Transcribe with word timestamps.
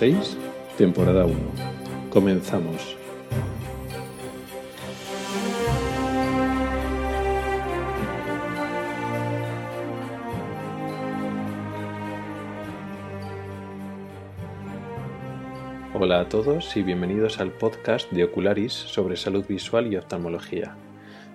de 0.00 0.06
Ocularis. 0.06 0.20
Episodio 0.20 0.22
6, 0.22 0.36
temporada 0.78 1.24
1. 1.26 1.36
Comenzamos. 2.10 2.96
Hola 15.94 16.20
a 16.20 16.28
todos 16.28 16.76
y 16.76 16.82
bienvenidos 16.82 17.40
al 17.40 17.52
podcast 17.52 18.10
de 18.10 18.24
Ocularis 18.24 18.72
sobre 18.72 19.16
salud 19.16 19.44
visual 19.46 19.92
y 19.92 19.96
oftalmología. 19.96 20.76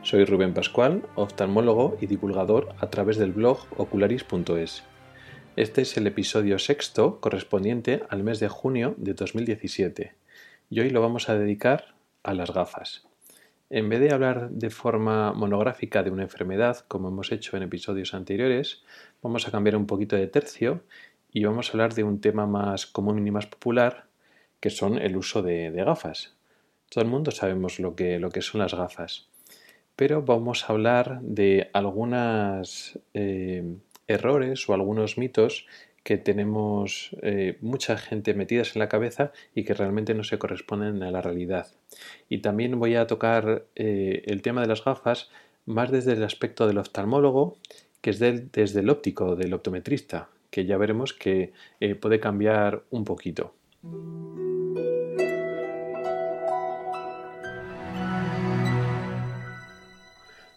Soy 0.02 0.26
Rubén 0.26 0.54
Pascual, 0.54 1.04
oftalmólogo 1.16 1.98
y 2.02 2.08
divulgador 2.08 2.76
a 2.80 2.90
través 2.90 3.18
del 3.18 3.32
blog 3.32 3.60
ocularis.es. 3.78 4.84
Este 5.56 5.84
es 5.84 5.96
el 5.96 6.06
episodio 6.06 6.60
sexto 6.60 7.22
correspondiente 7.22 8.04
al 8.10 8.24
mes 8.24 8.42
de 8.42 8.50
junio 8.50 8.94
de 8.98 9.14
2017 9.14 10.14
y 10.70 10.80
hoy 10.82 10.90
lo 10.90 11.00
vamos 11.00 11.30
a 11.30 11.38
dedicar 11.38 11.96
a 12.24 12.34
las 12.34 12.52
gafas. 12.52 13.08
En 13.70 13.88
vez 13.88 14.02
de 14.02 14.12
hablar 14.12 14.50
de 14.50 14.70
forma 14.70 15.32
monográfica 15.32 16.04
de 16.04 16.12
una 16.12 16.24
enfermedad, 16.24 16.80
como 16.90 17.08
hemos 17.08 17.32
hecho 17.32 17.56
en 17.56 17.64
episodios 17.64 18.14
anteriores, 18.14 18.84
vamos 19.22 19.48
a 19.48 19.52
cambiar 19.52 19.78
un 19.78 19.88
poquito 19.88 20.18
de 20.18 20.28
tercio 20.28 20.84
y 21.32 21.46
vamos 21.46 21.70
a 21.70 21.72
hablar 21.72 21.94
de 21.94 22.04
un 22.04 22.20
tema 22.20 22.46
más 22.46 22.86
común 22.86 23.26
y 23.26 23.32
más 23.32 23.46
popular, 23.46 24.08
que 24.60 24.70
son 24.70 24.98
el 24.98 25.16
uso 25.16 25.42
de, 25.42 25.72
gafas. 25.72 26.36
Todo 26.90 27.02
el 27.02 27.10
mundo 27.10 27.32
sabemos 27.32 27.80
lo 27.80 27.96
que, 27.96 28.20
lo 28.20 28.30
que 28.30 28.42
son 28.42 28.60
las 28.60 28.74
gafas 28.74 29.30
pero 29.96 30.22
vamos 30.22 30.66
a 30.66 30.74
hablar 30.74 31.22
de 31.22 31.70
algunos 31.72 33.00
eh, 33.14 33.78
errores 34.08 34.68
o 34.70 34.74
algunos 34.74 35.18
mitos 35.18 35.68
que 36.04 36.18
tenemos 36.18 37.16
eh, 37.24 37.58
mucha 37.62 37.98
gente 37.98 38.36
metidas 38.36 38.76
en 38.76 38.80
la 38.80 38.90
cabeza 38.90 39.32
y 39.56 39.64
que 39.64 39.74
realmente 39.74 40.14
no 40.14 40.24
se 40.24 40.38
corresponden 40.38 41.02
a 41.02 41.12
la 41.12 41.22
realidad. 41.22 41.68
Y 42.30 42.40
también 42.40 42.80
voy 42.80 42.96
a 42.96 43.08
tocar 43.08 43.66
eh, 43.76 44.22
el 44.26 44.42
tema 44.42 44.62
de 44.62 44.68
las 44.68 44.84
gafas 44.84 45.32
más 45.66 45.92
desde 45.92 46.14
el 46.14 46.24
aspecto 46.24 46.68
del 46.68 46.78
oftalmólogo 46.78 47.58
que 48.02 48.12
es 48.12 48.20
desde 48.20 48.82
el 48.82 48.90
óptico, 48.92 49.36
del 49.36 49.56
optometrista, 49.56 50.30
que 50.52 50.66
ya 50.66 50.78
veremos 50.78 51.12
que 51.12 51.54
puede 52.00 52.20
cambiar 52.20 52.84
un 52.92 53.04
poquito. 53.04 53.56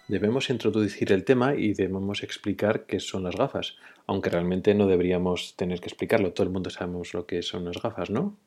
Debemos 0.09 0.48
introducir 0.48 1.12
el 1.12 1.25
tema 1.25 1.55
y 1.55 1.75
debemos 1.75 2.23
explicar 2.23 2.87
qué 2.87 2.98
son 2.98 3.25
las 3.25 3.37
gafas, 3.37 3.77
aunque 4.06 4.31
realmente 4.31 4.75
no 4.75 4.87
deberíamos 4.87 5.55
tener 5.55 5.80
que 5.80 5.89
explicarlo, 5.89 6.33
todo 6.33 6.46
el 6.46 6.52
mundo 6.52 6.70
sabemos 6.70 7.13
lo 7.13 7.27
que 7.27 7.42
son 7.42 7.67
las 7.67 7.80
gafas, 7.83 8.08
¿no? 8.08 8.39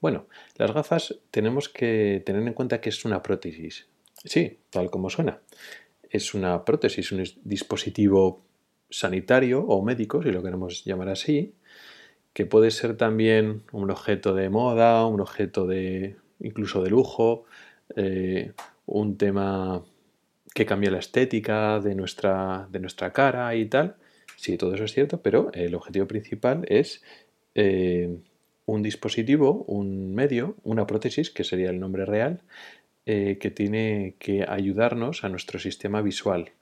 Bueno, 0.00 0.26
las 0.56 0.72
gafas 0.72 1.20
tenemos 1.30 1.68
que 1.68 2.22
tener 2.24 2.42
en 2.42 2.54
cuenta 2.54 2.80
que 2.80 2.88
es 2.88 3.04
una 3.04 3.22
prótesis. 3.22 3.86
Sí, 4.24 4.60
tal 4.70 4.90
como 4.90 5.10
suena. 5.10 5.40
Es 6.08 6.32
una 6.32 6.64
prótesis, 6.64 7.12
un 7.12 7.22
dispositivo 7.44 8.42
sanitario 8.88 9.60
o 9.60 9.82
médico, 9.82 10.22
si 10.22 10.30
lo 10.30 10.42
queremos 10.42 10.84
llamar 10.86 11.10
así, 11.10 11.54
que 12.32 12.46
puede 12.46 12.70
ser 12.70 12.96
también 12.96 13.62
un 13.72 13.90
objeto 13.90 14.34
de 14.34 14.48
moda, 14.48 15.06
un 15.06 15.20
objeto 15.20 15.66
de 15.66 16.16
incluso 16.40 16.82
de 16.82 16.90
lujo, 16.90 17.44
eh, 17.94 18.52
un 18.86 19.18
tema 19.18 19.84
que 20.54 20.66
cambia 20.66 20.90
la 20.90 20.98
estética 20.98 21.80
de 21.80 21.94
nuestra, 21.94 22.68
de 22.70 22.80
nuestra 22.80 23.12
cara 23.12 23.54
y 23.54 23.66
tal. 23.66 23.96
Sí, 24.36 24.56
todo 24.56 24.74
eso 24.74 24.84
es 24.84 24.92
cierto, 24.92 25.22
pero 25.22 25.50
el 25.52 25.74
objetivo 25.74 26.06
principal 26.06 26.64
es 26.68 27.02
eh, 27.54 28.16
un 28.66 28.82
dispositivo, 28.82 29.64
un 29.66 30.14
medio, 30.14 30.56
una 30.62 30.86
prótesis, 30.86 31.30
que 31.30 31.44
sería 31.44 31.70
el 31.70 31.80
nombre 31.80 32.04
real, 32.04 32.42
eh, 33.06 33.38
que 33.40 33.50
tiene 33.50 34.16
que 34.18 34.44
ayudarnos 34.48 35.24
a 35.24 35.28
nuestro 35.28 35.58
sistema 35.58 36.02
visual. 36.02 36.52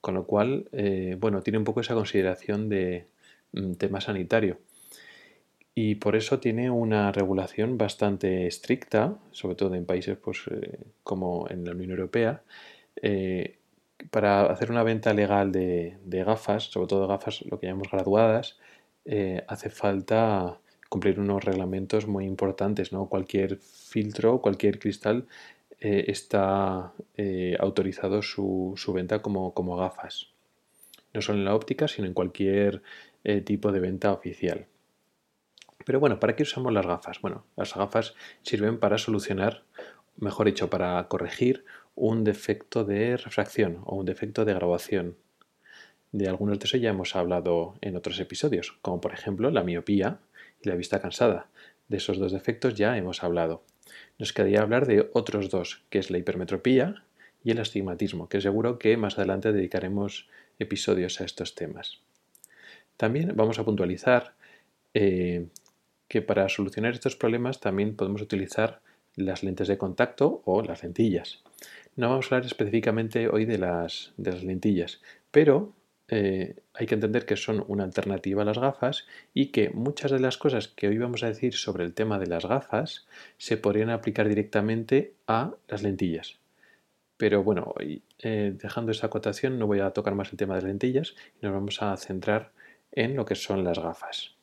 Con 0.00 0.14
lo 0.14 0.26
cual, 0.26 0.68
eh, 0.72 1.16
bueno, 1.18 1.42
tiene 1.42 1.58
un 1.58 1.64
poco 1.64 1.80
esa 1.80 1.94
consideración 1.94 2.68
de 2.68 3.06
mm, 3.52 3.72
tema 3.74 4.00
sanitario. 4.00 4.58
Y 5.74 5.96
por 5.96 6.16
eso 6.16 6.40
tiene 6.40 6.70
una 6.70 7.12
regulación 7.12 7.76
bastante 7.76 8.46
estricta, 8.46 9.18
sobre 9.30 9.56
todo 9.56 9.74
en 9.74 9.84
países 9.84 10.16
pues, 10.16 10.44
como 11.02 11.46
en 11.50 11.66
la 11.66 11.72
Unión 11.72 11.90
Europea, 11.90 12.42
eh, 13.02 13.58
para 14.10 14.46
hacer 14.46 14.70
una 14.70 14.82
venta 14.82 15.12
legal 15.14 15.52
de, 15.52 15.98
gafas, 16.04 16.64
sobre 16.64 16.88
todo 16.88 17.06
gafas 17.06 17.42
lo 17.42 17.58
que 17.58 17.66
llamamos 17.66 17.90
graduadas, 17.90 18.58
eh, 19.04 19.44
hace 19.48 19.70
falta 19.70 20.58
cumplir 20.88 21.18
unos 21.20 21.44
reglamentos 21.44 22.06
muy 22.06 22.24
importantes. 22.24 22.92
¿no? 22.92 23.08
Cualquier 23.08 23.58
filtro, 23.58 24.40
cualquier 24.40 24.78
cristal 24.78 25.26
eh, 25.80 26.04
está 26.08 26.92
autorizado 27.58 28.22
su, 28.22 28.74
venta 28.94 29.22
como, 29.22 29.54
como, 29.54 29.76
gafas. 29.76 30.30
No 31.12 31.22
solo 31.22 31.38
en 31.38 31.44
la 31.44 31.54
óptica, 31.54 31.88
sino 31.88 32.06
en 32.06 32.14
cualquier 32.14 32.82
tipo 33.44 33.72
de 33.72 33.80
venta 33.80 34.12
oficial. 34.12 34.66
Pero 35.84 36.00
bueno, 36.00 36.20
¿para 36.20 36.36
qué 36.36 36.42
usamos 36.42 36.72
las 36.72 36.86
gafas? 36.86 37.20
Bueno, 37.20 37.44
las 37.56 37.74
gafas 37.74 38.14
sirven 38.42 38.78
para 38.78 38.98
solucionar, 38.98 39.62
mejor 40.16 40.46
dicho, 40.46 40.68
para 40.68 41.06
corregir 41.08 41.64
un 41.96 42.24
defecto 42.24 42.84
de 42.84 43.16
refracción 43.16 43.80
o 43.84 43.96
un 43.96 44.06
defecto 44.06 44.44
de 44.44 44.54
graduación. 44.54 45.16
De 46.12 46.28
algunos 46.28 46.58
de 46.58 46.66
esos 46.66 46.80
ya 46.80 46.90
hemos 46.90 47.16
hablado 47.16 47.74
en 47.80 47.96
otros 47.96 48.20
episodios, 48.20 48.78
como 48.82 49.00
por 49.00 49.12
ejemplo 49.12 49.50
la 49.50 49.64
miopía 49.64 50.20
y 50.62 50.68
la 50.68 50.76
vista 50.76 51.00
cansada. 51.00 51.48
De 51.88 51.96
esos 51.96 52.18
dos 52.18 52.32
defectos 52.32 52.74
ya 52.74 52.96
hemos 52.96 53.24
hablado. 53.24 53.62
Nos 54.18 54.32
quedaría 54.32 54.60
hablar 54.60 54.86
de 54.86 55.10
otros 55.14 55.50
dos, 55.50 55.82
que 55.90 55.98
es 55.98 56.10
la 56.10 56.18
hipermetropía 56.18 57.02
y 57.42 57.50
el 57.50 57.60
astigmatismo, 57.60 58.28
que 58.28 58.40
seguro 58.40 58.78
que 58.78 58.96
más 58.96 59.18
adelante 59.18 59.52
dedicaremos 59.52 60.28
episodios 60.58 61.20
a 61.20 61.24
estos 61.24 61.54
temas. 61.54 62.00
También 62.96 63.32
vamos 63.34 63.58
a 63.58 63.64
puntualizar 63.64 64.34
eh, 64.94 65.46
que 66.08 66.22
para 66.22 66.48
solucionar 66.48 66.92
estos 66.92 67.16
problemas 67.16 67.60
también 67.60 67.96
podemos 67.96 68.22
utilizar 68.22 68.80
las 69.16 69.42
lentes 69.42 69.68
de 69.68 69.78
contacto 69.78 70.42
o 70.44 70.62
las 70.62 70.82
lentillas. 70.82 71.42
No 71.96 72.10
vamos 72.10 72.26
a 72.26 72.36
hablar 72.36 72.46
específicamente 72.46 73.28
hoy 73.28 73.46
de 73.46 73.58
las, 73.58 74.12
de 74.16 74.32
las 74.32 74.44
lentillas, 74.44 75.00
pero 75.30 75.72
eh, 76.08 76.56
hay 76.74 76.86
que 76.86 76.94
entender 76.94 77.26
que 77.26 77.36
son 77.36 77.64
una 77.66 77.84
alternativa 77.84 78.42
a 78.42 78.44
las 78.44 78.58
gafas 78.58 79.06
y 79.34 79.46
que 79.46 79.70
muchas 79.70 80.12
de 80.12 80.20
las 80.20 80.38
cosas 80.38 80.68
que 80.68 80.88
hoy 80.88 80.98
vamos 80.98 81.22
a 81.22 81.28
decir 81.28 81.54
sobre 81.54 81.84
el 81.84 81.94
tema 81.94 82.18
de 82.18 82.26
las 82.26 82.46
gafas 82.46 83.06
se 83.38 83.56
podrían 83.56 83.90
aplicar 83.90 84.28
directamente 84.28 85.14
a 85.26 85.54
las 85.68 85.82
lentillas. 85.82 86.38
Pero 87.16 87.42
bueno, 87.42 87.72
hoy, 87.76 88.02
eh, 88.18 88.54
dejando 88.56 88.92
esa 88.92 89.06
acotación, 89.06 89.58
no 89.58 89.66
voy 89.66 89.80
a 89.80 89.90
tocar 89.90 90.14
más 90.14 90.30
el 90.30 90.36
tema 90.36 90.54
de 90.54 90.60
las 90.60 90.68
lentillas 90.68 91.14
y 91.40 91.46
nos 91.46 91.54
vamos 91.54 91.82
a 91.82 91.96
centrar 91.96 92.52
en 92.92 93.16
lo 93.16 93.24
que 93.24 93.34
son 93.34 93.64
las 93.64 93.78
gafas. 93.78 94.36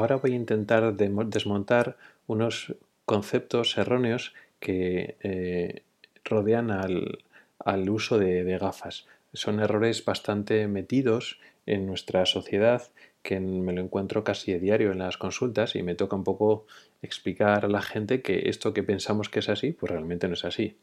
Ahora 0.00 0.16
voy 0.16 0.32
a 0.32 0.36
intentar 0.36 0.94
desmontar 0.94 1.98
unos 2.26 2.74
conceptos 3.04 3.76
erróneos 3.76 4.32
que 4.58 5.18
eh, 5.20 5.82
rodean 6.24 6.70
al, 6.70 7.90
uso 7.90 8.18
de, 8.18 8.56
gafas. 8.56 9.06
Son 9.34 9.60
errores 9.60 10.02
bastante 10.02 10.66
metidos 10.68 11.38
en 11.66 11.84
nuestra 11.84 12.24
sociedad 12.24 12.88
que 13.22 13.40
me 13.40 13.74
lo 13.74 13.82
encuentro 13.82 14.24
casi 14.24 14.54
a 14.54 14.58
diario 14.58 14.90
en 14.90 15.00
las 15.00 15.18
consultas 15.18 15.76
y 15.76 15.82
me 15.82 15.94
toca 15.94 16.16
un 16.16 16.24
poco 16.24 16.66
explicar 17.02 17.66
a 17.66 17.68
la 17.68 17.82
gente 17.82 18.22
que 18.22 18.48
esto 18.48 18.72
que 18.72 18.82
pensamos 18.82 19.28
que 19.28 19.40
es 19.40 19.50
así, 19.50 19.72
pues 19.72 19.92
realmente 19.92 20.28
no 20.28 20.32
es 20.32 20.46
así. 20.46 20.78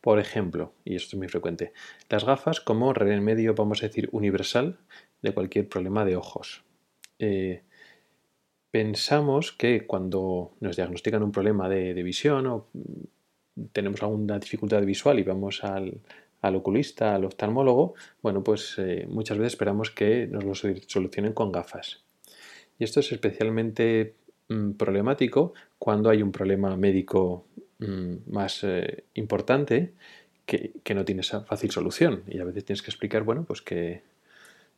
Por 0.00 0.18
ejemplo, 0.18 0.72
y 0.86 0.96
esto 0.96 1.16
es 1.16 1.18
muy 1.18 1.28
frecuente, 1.28 1.74
las 2.08 2.24
gafas 2.24 2.62
como 2.62 2.94
remedio, 2.94 3.54
vamos 3.54 3.82
a 3.82 3.88
decir, 3.88 4.08
universal 4.12 4.78
de 5.20 5.34
cualquier 5.34 5.68
problema 5.68 6.06
de 6.06 6.16
ojos. 6.16 6.64
Eh, 7.18 7.60
pensamos 8.74 9.52
que 9.52 9.86
cuando 9.86 10.56
nos 10.58 10.74
diagnostican 10.74 11.22
un 11.22 11.30
problema 11.30 11.68
de, 11.68 12.02
visión 12.02 12.44
o 12.48 12.66
tenemos 13.72 14.02
alguna 14.02 14.40
dificultad 14.40 14.82
visual 14.82 15.20
y 15.20 15.22
vamos 15.22 15.62
al, 15.62 16.00
oculista, 16.42 17.14
al 17.14 17.24
oftalmólogo, 17.24 17.94
bueno, 18.20 18.42
pues 18.42 18.74
eh, 18.78 19.06
muchas 19.08 19.38
veces 19.38 19.52
esperamos 19.52 19.92
que 19.92 20.26
nos 20.26 20.42
lo 20.42 20.56
solucionen 20.56 21.34
con 21.34 21.52
gafas. 21.52 22.02
Y 22.76 22.82
esto 22.82 22.98
es 22.98 23.12
especialmente 23.12 24.16
mm, 24.48 24.72
problemático 24.72 25.54
cuando 25.78 26.10
hay 26.10 26.20
un 26.20 26.32
problema 26.32 26.76
médico 26.76 27.46
mm, 27.78 28.28
más 28.28 28.64
eh, 28.64 29.04
importante 29.14 29.92
que, 30.46 30.72
no 30.96 31.04
tiene 31.04 31.20
esa 31.20 31.42
fácil 31.42 31.70
solución. 31.70 32.24
Y 32.26 32.40
a 32.40 32.44
veces 32.44 32.64
tienes 32.64 32.82
que 32.82 32.90
explicar, 32.90 33.22
bueno, 33.22 33.44
pues 33.44 33.62
que 33.62 34.02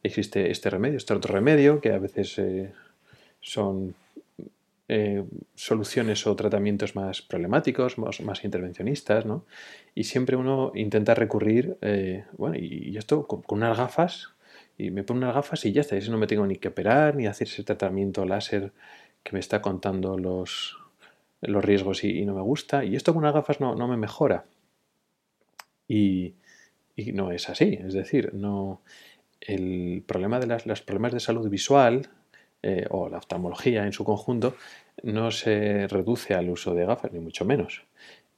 existe 0.02 0.50
este 0.50 0.68
remedio, 0.68 0.98
este 0.98 1.14
otro 1.14 1.32
remedio, 1.32 1.80
que 1.80 1.92
a 1.92 1.98
veces 1.98 2.38
eh, 2.38 2.74
son 3.46 3.94
eh, 4.88 5.24
soluciones 5.54 6.26
o 6.26 6.34
tratamientos 6.34 6.96
más 6.96 7.22
problemáticos, 7.22 7.96
más, 7.96 8.44
intervencionistas, 8.44 9.24
¿no? 9.24 9.44
Y 9.94 10.04
siempre 10.04 10.36
uno 10.36 10.72
intenta 10.74 11.14
recurrir, 11.14 11.78
eh, 11.80 12.24
bueno, 12.36 12.56
y, 12.58 12.96
esto 12.96 13.26
con, 13.26 13.42
unas 13.48 13.78
gafas, 13.78 14.34
y 14.76 14.90
me 14.90 15.04
pongo 15.04 15.18
unas 15.18 15.34
gafas 15.34 15.64
y 15.64 15.72
ya 15.72 15.82
está, 15.82 15.96
y 15.96 16.08
no 16.08 16.18
me 16.18 16.26
tengo 16.26 16.44
ni 16.46 16.56
que 16.56 16.68
operar, 16.68 17.14
ni 17.14 17.26
hacer 17.26 17.46
ese 17.46 17.62
tratamiento 17.62 18.24
láser 18.24 18.72
que 19.22 19.32
me 19.32 19.38
está 19.38 19.62
contando 19.62 20.18
los, 20.18 20.76
los 21.40 21.64
riesgos 21.64 22.02
y, 22.02 22.24
no 22.26 22.34
me 22.34 22.42
gusta, 22.42 22.84
y 22.84 22.96
esto 22.96 23.12
con 23.14 23.22
unas 23.22 23.34
gafas 23.34 23.60
no, 23.60 23.76
no 23.76 23.86
me 23.86 23.96
mejora. 23.96 24.44
Y, 25.86 26.34
y, 26.96 27.12
no 27.12 27.30
es 27.30 27.48
así, 27.48 27.78
es 27.80 27.94
decir, 27.94 28.34
no, 28.34 28.82
el 29.40 30.02
problema 30.04 30.40
de 30.40 30.48
las, 30.48 30.66
los 30.66 30.82
problemas 30.82 31.12
de 31.12 31.20
salud 31.20 31.48
visual 31.48 32.08
eh, 32.62 32.86
o 32.90 33.08
la 33.08 33.18
oftalmología 33.18 33.84
en 33.84 33.92
su 33.92 34.04
conjunto 34.04 34.56
no 35.02 35.30
se 35.30 35.86
reduce 35.88 36.34
al 36.34 36.50
uso 36.50 36.74
de 36.74 36.86
gafas, 36.86 37.12
ni 37.12 37.20
mucho 37.20 37.44
menos. 37.44 37.84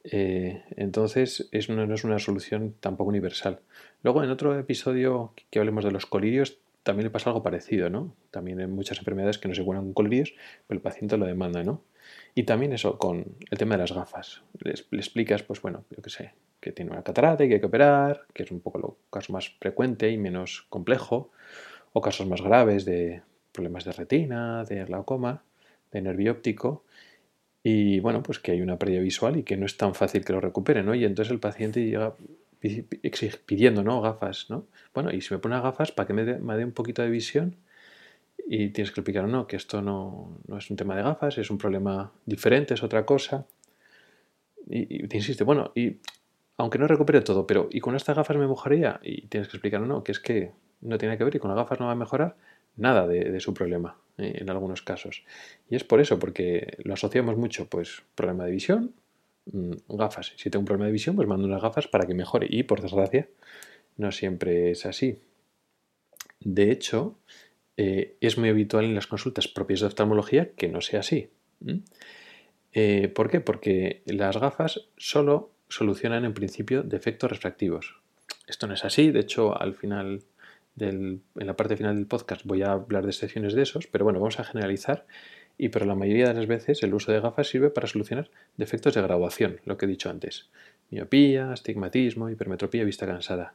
Eh, 0.05 0.63
entonces 0.77 1.49
es 1.53 1.69
no 1.69 1.95
es 1.95 2.05
una 2.05 2.19
solución 2.19 2.75
tampoco 2.81 3.11
universal. 3.11 3.61
Luego 4.03 4.23
en 4.23 4.31
otro 4.31 4.59
episodio 4.59 5.35
que 5.51 5.59
hablemos 5.59 5.85
de 5.85 5.91
los 5.91 6.07
colirios 6.07 6.59
también 6.83 7.05
le 7.05 7.11
pasa 7.11 7.29
algo 7.31 7.43
parecido, 7.43 7.91
¿no? 7.91 8.15
También 8.31 8.61
hay 8.61 8.67
muchas 8.67 8.99
enfermedades 8.99 9.39
que 9.39 9.49
no 9.49 9.55
se 9.55 9.63
curan 9.63 9.83
con 9.83 9.93
colirios, 9.93 10.33
pero 10.67 10.79
el 10.79 10.83
paciente 10.83 11.19
lo 11.19 11.27
demanda, 11.27 11.63
¿no? 11.63 11.83
Y 12.35 12.45
también 12.45 12.73
eso 12.73 12.97
con 12.97 13.37
el 13.51 13.59
tema 13.59 13.75
de 13.75 13.83
las 13.83 13.93
gafas. 13.93 14.43
Le, 14.61 14.71
explicas, 14.71 15.43
pues 15.43 15.61
bueno, 15.61 15.85
yo 15.91 16.03
qué 16.03 16.09
sé, 16.09 16.35
que 16.61 16.73
tiene 16.73 16.91
una 16.91 17.03
catarata 17.03 17.45
y 17.45 17.49
que 17.49 17.55
hay 17.55 17.61
que 17.61 17.67
operar, 17.67 18.23
que 18.33 18.45
es 18.45 18.51
un 18.51 18.61
poco 18.61 18.79
lo 18.79 18.97
caso 19.11 19.33
más 19.35 19.51
frecuente 19.61 20.11
y 20.11 20.17
menos 20.17 20.67
complejo, 20.71 21.31
o 21.93 22.01
casos 22.01 22.27
más 22.27 22.41
graves 22.41 22.87
de 22.87 23.23
problemas 23.59 23.85
de 23.85 23.91
retina, 23.91 24.65
de 24.65 24.85
glaucoma, 24.85 25.43
de 25.91 26.01
nervio 26.01 26.31
óptico, 26.31 26.85
y 27.65 27.99
bueno, 27.99 28.23
pues 28.23 28.39
que 28.39 28.53
hay 28.53 28.63
una 28.63 28.79
pérdida 28.79 29.01
visual 29.01 29.37
y 29.37 29.43
que 29.43 29.57
no 29.57 29.67
es 29.67 29.77
tan 29.77 29.95
fácil 29.95 30.25
que 30.25 30.33
lo 30.33 30.41
recupere, 30.41 30.85
¿no? 30.85 30.95
Y 30.95 31.05
entonces 31.05 31.33
el 31.33 31.41
paciente 31.41 31.85
llega 31.85 32.15
pidiendo, 33.47 33.83
¿no? 33.83 34.01
Gafas, 34.01 34.47
¿no? 34.49 34.67
Bueno, 34.95 35.11
y 35.13 35.21
si 35.21 35.35
me 35.35 35.41
pone 35.41 35.61
gafas 35.61 35.91
para 35.91 36.07
que 36.07 36.13
me 36.13 36.25
dé, 36.25 36.65
un 36.65 36.73
poquito 36.73 37.03
de 37.03 37.11
visión 37.11 37.57
y 38.47 38.69
tienes 38.69 38.93
que 38.93 39.01
explicar, 39.01 39.27
no, 39.29 39.47
que 39.49 39.57
esto 39.57 39.83
no, 39.83 40.39
no, 40.47 40.59
es 40.59 40.71
un 40.71 40.77
tema 40.77 40.97
de 40.97 41.03
gafas, 41.03 41.37
es 41.39 41.51
un 41.51 41.59
problema 41.59 42.13
diferente, 42.27 42.75
es 42.75 42.83
otra 42.83 43.05
cosa. 43.05 43.47
Y, 44.71 45.09
te 45.09 45.17
insiste, 45.17 45.45
bueno, 45.45 45.73
y 45.75 45.97
aunque 46.59 46.79
no 46.79 46.87
recupere 46.87 47.21
todo, 47.23 47.47
pero 47.47 47.69
¿y 47.71 47.81
con 47.81 47.97
estas 47.97 48.17
gafas 48.17 48.37
me 48.37 48.47
mojaría? 48.47 49.01
Y 49.03 49.27
tienes 49.27 49.49
que 49.49 49.57
explicar, 49.57 49.81
no, 49.81 50.05
que 50.05 50.13
es 50.13 50.21
que 50.21 50.53
no 50.81 50.97
tiene 50.99 51.19
que 51.19 51.25
ver 51.25 51.35
y 51.37 51.39
con 51.39 51.51
las 51.51 51.57
gafas 51.57 51.81
no 51.81 51.87
va 51.87 51.93
a 51.93 51.97
mejorar 51.97 52.37
nada 52.79 53.07
de, 53.07 53.39
su 53.41 53.53
problema 53.53 53.99
eh, 54.17 54.39
en 54.41 54.51
algunos 54.51 54.83
casos. 54.83 55.25
Y 55.69 55.77
es 55.77 55.85
por 55.85 56.01
eso, 56.01 56.19
porque 56.19 56.79
lo 56.85 56.95
asociamos 56.95 57.37
mucho, 57.37 57.69
pues, 57.69 58.03
problema 58.15 58.45
de 58.45 58.53
visión, 58.53 58.95
mm, 59.53 59.73
gafas. 59.89 60.33
Si 60.37 60.51
tengo 60.51 60.63
un 60.63 60.67
problema 60.67 60.87
de 60.87 60.93
visión, 60.93 61.17
pues 61.17 61.29
mando 61.29 61.47
unas 61.47 61.63
gafas 61.63 61.89
para 61.89 62.07
que 62.07 62.15
mejore. 62.15 62.47
Y 62.51 62.63
por 62.63 62.81
desgracia, 62.81 63.29
no 63.97 64.13
siempre 64.13 64.71
es 64.71 64.87
así. 64.87 65.21
De 66.41 66.71
hecho, 66.71 67.19
eh, 67.77 68.17
es 68.21 68.39
muy 68.39 68.49
habitual 68.49 68.85
en 68.85 68.95
las 68.95 69.07
consultas 69.07 69.49
propias 69.49 69.81
de 69.81 69.87
oftalmología 69.87 70.53
que 70.53 70.69
no 70.69 70.81
sea 70.81 71.01
así. 71.01 71.31
Eh, 72.73 73.09
¿Por 73.09 73.31
qué? 73.31 73.41
Porque 73.41 74.03
las 74.07 74.37
gafas 74.37 74.89
solo 74.97 75.51
solucionan 75.69 76.25
en 76.25 76.35
principio 76.35 76.83
defectos 76.83 77.31
refractivos. 77.31 78.01
Esto 78.47 78.67
no 78.67 78.75
es 78.75 78.85
así, 78.85 79.11
de 79.11 79.21
hecho 79.21 79.61
al 79.61 79.75
final 79.75 80.23
en 80.81 81.23
la 81.35 81.57
parte 81.57 81.77
final 81.77 81.97
del 81.97 82.07
podcast 82.07 82.45
voy 82.45 82.63
a 82.63 82.73
hablar 82.73 83.05
de 83.05 83.11
excepciones 83.11 83.55
de 83.55 83.63
esos, 83.63 83.87
pero 83.87 84.05
bueno, 84.05 84.21
vamos 84.21 84.39
a 84.41 84.45
generalizar. 84.45 85.07
Y 85.57 85.71
pero 85.71 85.87
la 85.87 85.97
mayoría 85.97 86.29
de 86.29 86.35
las 86.35 86.47
veces 86.47 86.83
el 86.83 86.95
uso 86.95 87.11
de 87.11 87.21
gafas 87.21 87.49
sirve 87.49 87.71
para 87.71 87.89
solucionar 87.89 88.31
defectos 88.57 88.95
de 88.95 89.03
graduación, 89.03 89.61
lo 89.65 89.77
que 89.77 89.87
he 89.87 89.89
dicho 89.89 90.09
antes. 90.09 90.51
Miopía, 90.91 91.53
astigmatismo, 91.53 92.31
hipermetropía, 92.31 92.85
vista 92.85 93.07
cansada. 93.07 93.55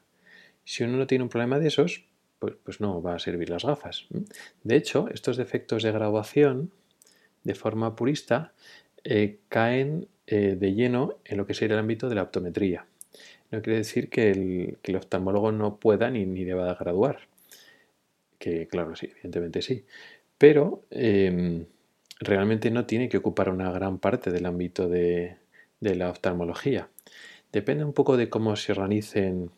Si 0.66 0.84
uno 0.84 0.98
no 0.98 1.08
tiene 1.08 1.24
un 1.24 1.30
problema 1.30 1.60
de 1.60 1.68
esos, 1.68 2.06
pues, 2.40 2.56
pues 2.64 2.81
no 2.81 3.02
va 3.02 3.16
a 3.16 3.20
servir 3.20 3.50
las 3.50 3.64
gafas. 3.64 4.08
De 4.64 4.76
hecho, 4.76 5.08
estos 5.14 5.38
defectos 5.38 5.81
de 5.84 5.94
graduación, 5.94 6.72
de 7.44 7.56
forma 7.56 7.96
purista, 7.96 8.54
eh, 9.06 9.40
caen 9.48 10.08
eh, 10.28 10.58
de 10.60 10.74
lleno 10.74 11.19
en 11.24 11.38
lo 11.38 11.46
que 11.46 11.54
sería 11.54 11.76
el 11.76 11.80
ámbito 11.80 12.10
de 12.10 12.16
la 12.16 12.24
optometría 12.24 12.86
no 13.54 13.62
quiere 13.62 13.78
decir 13.78 14.10
que 14.10 14.32
el, 14.32 14.96
oftalmólogo 14.96 15.52
no 15.52 15.78
pueda 15.80 16.10
ni, 16.10 16.26
ni, 16.26 16.44
deba 16.44 16.74
graduar. 16.74 17.20
Que 18.40 18.68
claro, 18.68 18.96
sí, 18.96 19.10
evidentemente 19.12 19.62
sí. 19.62 19.86
Pero 20.40 20.86
em, 20.90 21.68
realmente 22.20 22.72
no 22.72 22.88
tiene 22.88 23.10
que 23.10 23.18
ocupar 23.18 23.50
una 23.50 23.72
gran 23.72 24.00
parte 24.00 24.32
del 24.32 24.48
ámbito 24.48 24.90
de, 24.90 25.38
la 25.82 26.10
oftalmología. 26.10 26.90
Depende 27.52 27.84
un 27.86 27.94
poco 27.94 28.18
de 28.18 28.28
cómo 28.28 28.56
se 28.56 28.72
organicen 28.72 29.52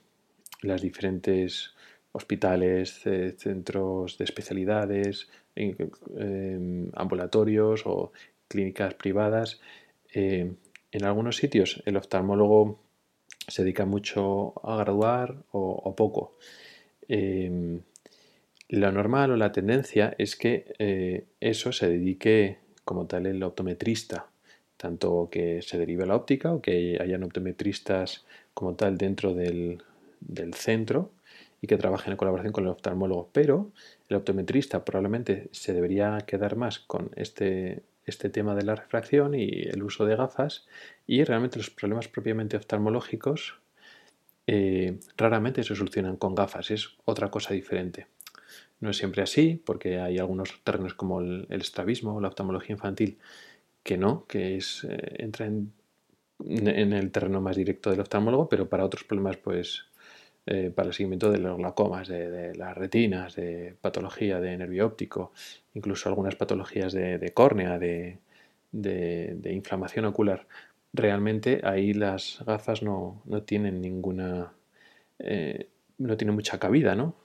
las 0.61 0.81
diferentes 0.81 1.73
hospitales, 2.11 3.01
centros 3.37 4.17
de 4.17 4.25
especialidades, 4.25 5.29
em, 5.55 6.91
ambulatorios 6.95 7.83
o 7.85 8.11
clínicas 8.49 8.93
privadas. 8.95 9.61
Em, 10.11 10.57
en 10.91 11.05
algunos 11.05 11.37
sitios 11.37 11.81
el 11.85 11.95
oftalmólogo 11.97 12.84
se 13.47 13.63
dedica 13.63 13.85
mucho 13.85 14.53
a 14.63 14.77
graduar 14.77 15.35
o, 15.51 15.95
poco. 15.95 16.37
Em, 17.07 17.81
lo 18.69 18.91
normal 18.91 19.31
o 19.31 19.35
la 19.37 19.51
tendencia 19.51 20.15
es 20.17 20.35
que 20.35 20.73
eh, 20.79 21.25
eso 21.39 21.71
se 21.71 21.87
dedique 21.89 22.57
como 22.83 23.05
tal 23.07 23.25
el 23.25 23.43
optometrista, 23.43 24.27
tanto 24.77 25.29
que 25.31 25.61
se 25.61 25.77
derive 25.77 26.05
la 26.05 26.15
óptica 26.15 26.53
o 26.53 26.61
que 26.61 26.97
hayan 27.01 27.23
optometristas 27.23 28.25
como 28.53 28.75
tal 28.75 28.97
dentro 28.97 29.33
del, 29.33 29.83
centro 30.53 31.11
y 31.61 31.67
que 31.67 31.77
trabajen 31.77 32.11
en 32.13 32.17
colaboración 32.17 32.53
con 32.53 32.63
el 32.63 32.71
oftalmólogo. 32.71 33.29
Pero 33.31 33.71
el 34.09 34.17
optometrista 34.17 34.83
probablemente 34.83 35.49
se 35.51 35.73
debería 35.73 36.17
quedar 36.25 36.55
más 36.55 36.79
con 36.79 37.11
este 37.15 37.83
este 38.05 38.29
tema 38.29 38.55
de 38.55 38.63
la 38.63 38.75
refracción 38.75 39.33
y 39.33 39.63
el 39.63 39.83
uso 39.83 40.05
de 40.05 40.15
gafas 40.15 40.65
y 41.07 41.23
realmente 41.23 41.57
los 41.57 41.69
problemas 41.69 42.07
propiamente 42.07 42.57
oftalmológicos 42.57 43.59
eh, 44.47 44.99
raramente 45.17 45.63
se 45.63 45.75
solucionan 45.75 46.17
con 46.17 46.35
gafas, 46.35 46.71
es 46.71 46.97
otra 47.05 47.31
cosa 47.31 47.53
diferente. 47.53 48.07
No 48.79 48.91
es 48.91 48.97
siempre 48.97 49.23
así, 49.23 49.61
porque 49.65 49.99
hay 49.99 50.19
algunos 50.19 50.61
terrenos 50.63 50.93
como 50.93 51.21
el, 51.21 51.47
estrabismo 51.49 52.15
o 52.15 52.21
la 52.21 52.27
oftalmología 52.27 52.73
infantil 52.73 53.17
que 53.83 53.97
no, 53.97 54.25
que 54.27 54.57
es, 54.57 54.83
eh, 54.83 55.15
entra 55.19 55.45
en, 55.45 55.73
en, 56.45 56.93
el 56.93 57.11
terreno 57.11 57.41
más 57.41 57.55
directo 57.55 57.89
del 57.89 58.01
oftalmólogo, 58.01 58.49
pero 58.49 58.67
para 58.69 58.85
otros 58.85 59.03
problemas 59.03 59.37
pues 59.37 59.85
eh, 60.47 60.71
para 60.73 60.89
el 60.89 60.93
seguimiento 60.93 61.31
de 61.31 61.39
los 61.39 61.57
glaucomas, 61.57 62.07
de, 62.07 62.53
las 62.55 62.77
retinas, 62.77 63.35
de 63.35 63.75
patología 63.81 64.39
de 64.39 64.57
nervio 64.57 64.85
óptico, 64.85 65.31
incluso 65.73 66.07
algunas 66.09 66.35
patologías 66.35 66.93
de, 66.93 67.31
córnea, 67.33 67.79
de, 67.79 68.19
inflamación 69.51 70.05
ocular. 70.05 70.47
Realmente 70.93 71.61
ahí 71.63 71.93
las 71.93 72.43
gafas 72.45 72.83
no, 72.83 73.23
tienen 73.45 73.81
ninguna, 73.81 74.53
eh, 75.19 75.69
no 75.97 76.15
tienen 76.15 76.35
mucha 76.35 76.59
cabida, 76.59 76.95
¿no? 76.95 77.15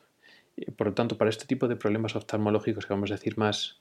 por 0.76 0.88
lo 0.88 0.94
tanto, 0.94 1.16
para 1.16 1.30
este 1.30 1.46
tipo 1.46 1.68
de 1.68 1.76
problemas 1.76 2.16
oftalmológicos, 2.16 2.86
que 2.86 2.92
vamos 2.92 3.10
a 3.10 3.14
decir 3.14 3.38
más 3.38 3.80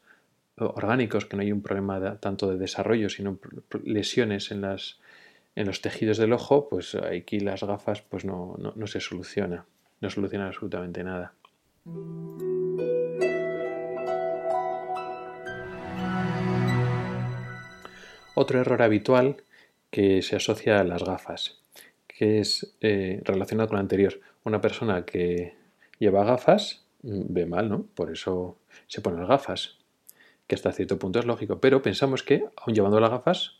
orgánicos, 0.55 1.25
que 1.25 1.36
no 1.36 1.41
hay 1.41 1.51
un 1.51 1.62
problema 1.62 2.17
tanto 2.19 2.50
de 2.50 2.58
desarrollo, 2.58 3.10
sino 3.10 3.39
lesiones 3.84 4.51
en 4.51 4.62
las 4.62 5.00
en 5.59 5.67
los 5.67 5.81
tejidos 5.81 6.17
del 6.17 6.31
ojo, 6.31 6.69
pues 6.69 6.95
aquí 6.95 7.41
las 7.41 7.63
gafas 7.63 8.01
pues 8.01 8.23
no, 8.23 8.55
se 8.85 9.01
soluciona, 9.01 9.65
no 9.99 10.09
soluciona 10.09 10.47
absolutamente 10.47 11.03
nada. 11.03 11.33
Otro 18.35 18.61
error 18.61 18.81
habitual 18.81 19.43
que 19.91 20.21
se 20.21 20.37
asocia 20.37 20.79
a 20.79 20.85
las 20.85 21.03
gafas, 21.03 21.59
que 22.07 22.39
es 22.39 22.77
eh, 22.79 23.19
relacionado 23.25 23.67
con 23.67 23.75
lo 23.75 23.81
anterior. 23.81 24.21
Una 24.45 24.61
persona 24.61 25.05
que 25.05 25.57
lleva 25.99 26.23
gafas 26.23 26.85
mm, 27.03 27.33
ve 27.33 27.45
mal, 27.45 27.67
¿no? 27.67 27.83
Por 27.95 28.13
eso 28.13 28.57
se 28.87 29.01
pone 29.01 29.19
las 29.19 29.27
gafas, 29.27 29.77
que 30.47 30.55
hasta 30.55 30.71
cierto 30.71 30.97
punto 30.97 31.19
es 31.19 31.25
lógico, 31.25 31.59
pero 31.59 31.81
pensamos 31.81 32.23
que, 32.23 32.45
aun 32.55 32.73
llevando 32.73 33.01
las 33.01 33.09
gafas, 33.09 33.58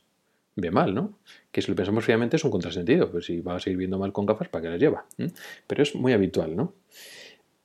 ve 0.59 0.71
mal, 0.71 0.93
¿no? 0.93 1.19
Que 1.51 1.61
si 1.61 1.69
lo 1.69 1.75
pensamos 1.75 2.03
fríamente 2.03 2.37
es 2.37 2.43
un 2.43 2.51
contrasentido, 2.51 3.11
pues 3.11 3.25
si 3.25 3.41
va 3.41 3.55
a 3.55 3.59
seguir 3.59 3.77
viendo 3.77 3.97
mal 3.97 4.13
con 4.13 4.25
gafas, 4.25 4.49
¿para 4.49 4.63
qué 4.63 4.69
las 4.69 4.79
lleva? 4.79 5.05
Pero 5.67 5.83
es 5.83 5.95
muy 5.95 6.13
habitual, 6.13 6.55
¿no? 6.55 6.73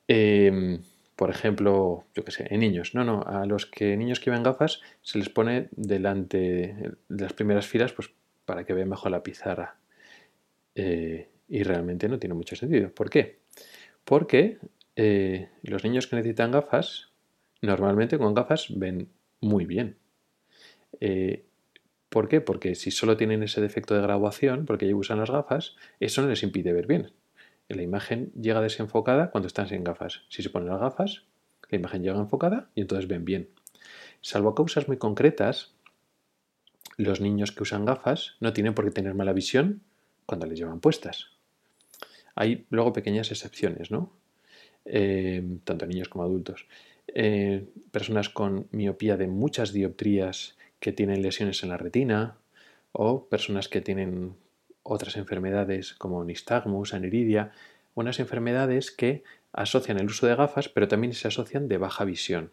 Em, 0.08 0.80
por 1.16 1.30
ejemplo, 1.30 2.04
yo 2.14 2.24
qué 2.24 2.32
sé, 2.32 2.46
en 2.50 2.60
niños, 2.60 2.94
no, 2.94 3.04
no, 3.04 3.22
a 3.22 3.46
los 3.46 3.66
que 3.66 3.96
niños 3.96 4.20
que 4.20 4.30
ven 4.30 4.42
gafas 4.42 4.80
se 5.02 5.18
les 5.18 5.28
pone 5.28 5.68
delante 5.72 6.38
de 7.08 7.22
las 7.22 7.32
primeras 7.32 7.66
filas, 7.66 7.92
pues 7.92 8.10
para 8.44 8.64
que 8.64 8.74
vean 8.74 8.88
mejor 8.88 9.10
la 9.10 9.22
pizarra. 9.22 9.76
Eh, 10.74 11.28
y 11.48 11.62
realmente 11.62 12.08
no 12.08 12.18
tiene 12.18 12.34
mucho 12.34 12.56
sentido. 12.56 12.90
¿Por 12.90 13.10
qué? 13.10 13.38
Porque 14.04 14.58
eh, 14.96 15.48
los 15.62 15.84
niños 15.84 16.06
que 16.06 16.16
necesitan 16.16 16.50
gafas, 16.50 17.12
normalmente 17.62 18.18
con 18.18 18.34
gafas 18.34 18.66
ven 18.76 19.08
muy 19.40 19.66
bien. 19.66 19.96
Eh, 21.00 21.44
¿Por 22.14 22.28
qué? 22.28 22.40
Porque 22.40 22.76
si 22.76 22.92
solo 22.92 23.16
tienen 23.16 23.42
ese 23.42 23.60
defecto 23.60 23.92
de 23.92 24.00
graduación, 24.00 24.66
porque 24.66 24.86
ellos 24.86 25.00
usan 25.00 25.18
las 25.18 25.32
gafas, 25.32 25.74
eso 25.98 26.22
no 26.22 26.28
les 26.28 26.44
impide 26.44 26.72
ver 26.72 26.86
bien. 26.86 27.10
La 27.66 27.82
imagen 27.82 28.30
llega 28.40 28.60
desenfocada 28.60 29.32
cuando 29.32 29.48
están 29.48 29.66
sin 29.66 29.82
gafas. 29.82 30.22
Si 30.28 30.40
se 30.40 30.48
ponen 30.48 30.68
las 30.68 30.80
gafas, 30.80 31.24
la 31.70 31.76
imagen 31.76 32.04
llega 32.04 32.20
enfocada 32.20 32.70
y 32.76 32.82
entonces 32.82 33.08
ven 33.08 33.24
bien. 33.24 33.48
Salvo 34.20 34.54
causas 34.54 34.86
muy 34.86 34.96
concretas, 34.96 35.74
los 36.98 37.20
niños 37.20 37.50
que 37.50 37.64
usan 37.64 37.84
gafas 37.84 38.36
no 38.38 38.52
tienen 38.52 38.74
por 38.74 38.84
qué 38.84 38.92
tener 38.92 39.14
mala 39.14 39.32
visión 39.32 39.82
cuando 40.24 40.46
les 40.46 40.56
llevan 40.56 40.78
puestas. 40.78 41.32
Hay 42.36 42.64
luego 42.70 42.92
pequeñas 42.92 43.32
excepciones, 43.32 43.90
¿no? 43.90 44.12
Eh, 44.84 45.42
tanto 45.64 45.84
niños 45.86 46.08
como 46.08 46.22
adultos. 46.22 46.68
Eh, 47.08 47.66
personas 47.90 48.28
con 48.28 48.68
miopía 48.70 49.16
de 49.16 49.26
muchas 49.26 49.72
dioptrías 49.72 50.56
que 50.80 50.92
tienen 50.92 51.22
lesiones 51.22 51.62
en 51.62 51.70
la 51.70 51.76
retina 51.76 52.36
o 52.92 53.26
personas 53.26 53.68
que 53.68 53.80
tienen 53.80 54.36
otras 54.82 55.16
enfermedades 55.16 55.94
como 55.94 56.24
nistagmus, 56.24 56.94
aniridia, 56.94 57.52
unas 57.94 58.20
enfermedades 58.20 58.90
que 58.90 59.24
asocian 59.52 59.98
el 59.98 60.06
uso 60.06 60.26
de 60.26 60.36
gafas, 60.36 60.68
pero 60.68 60.88
también 60.88 61.14
se 61.14 61.28
asocian 61.28 61.68
de 61.68 61.78
baja 61.78 62.04
visión. 62.04 62.52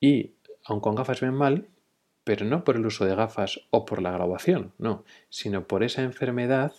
Y 0.00 0.34
aun 0.64 0.80
con 0.80 0.94
gafas 0.94 1.20
ven 1.20 1.34
mal, 1.34 1.68
pero 2.24 2.44
no 2.44 2.64
por 2.64 2.76
el 2.76 2.86
uso 2.86 3.04
de 3.04 3.14
gafas 3.14 3.60
o 3.70 3.84
por 3.84 4.02
la 4.02 4.12
graduación, 4.12 4.72
no, 4.78 5.04
sino 5.28 5.66
por 5.66 5.82
esa 5.82 6.02
enfermedad, 6.02 6.72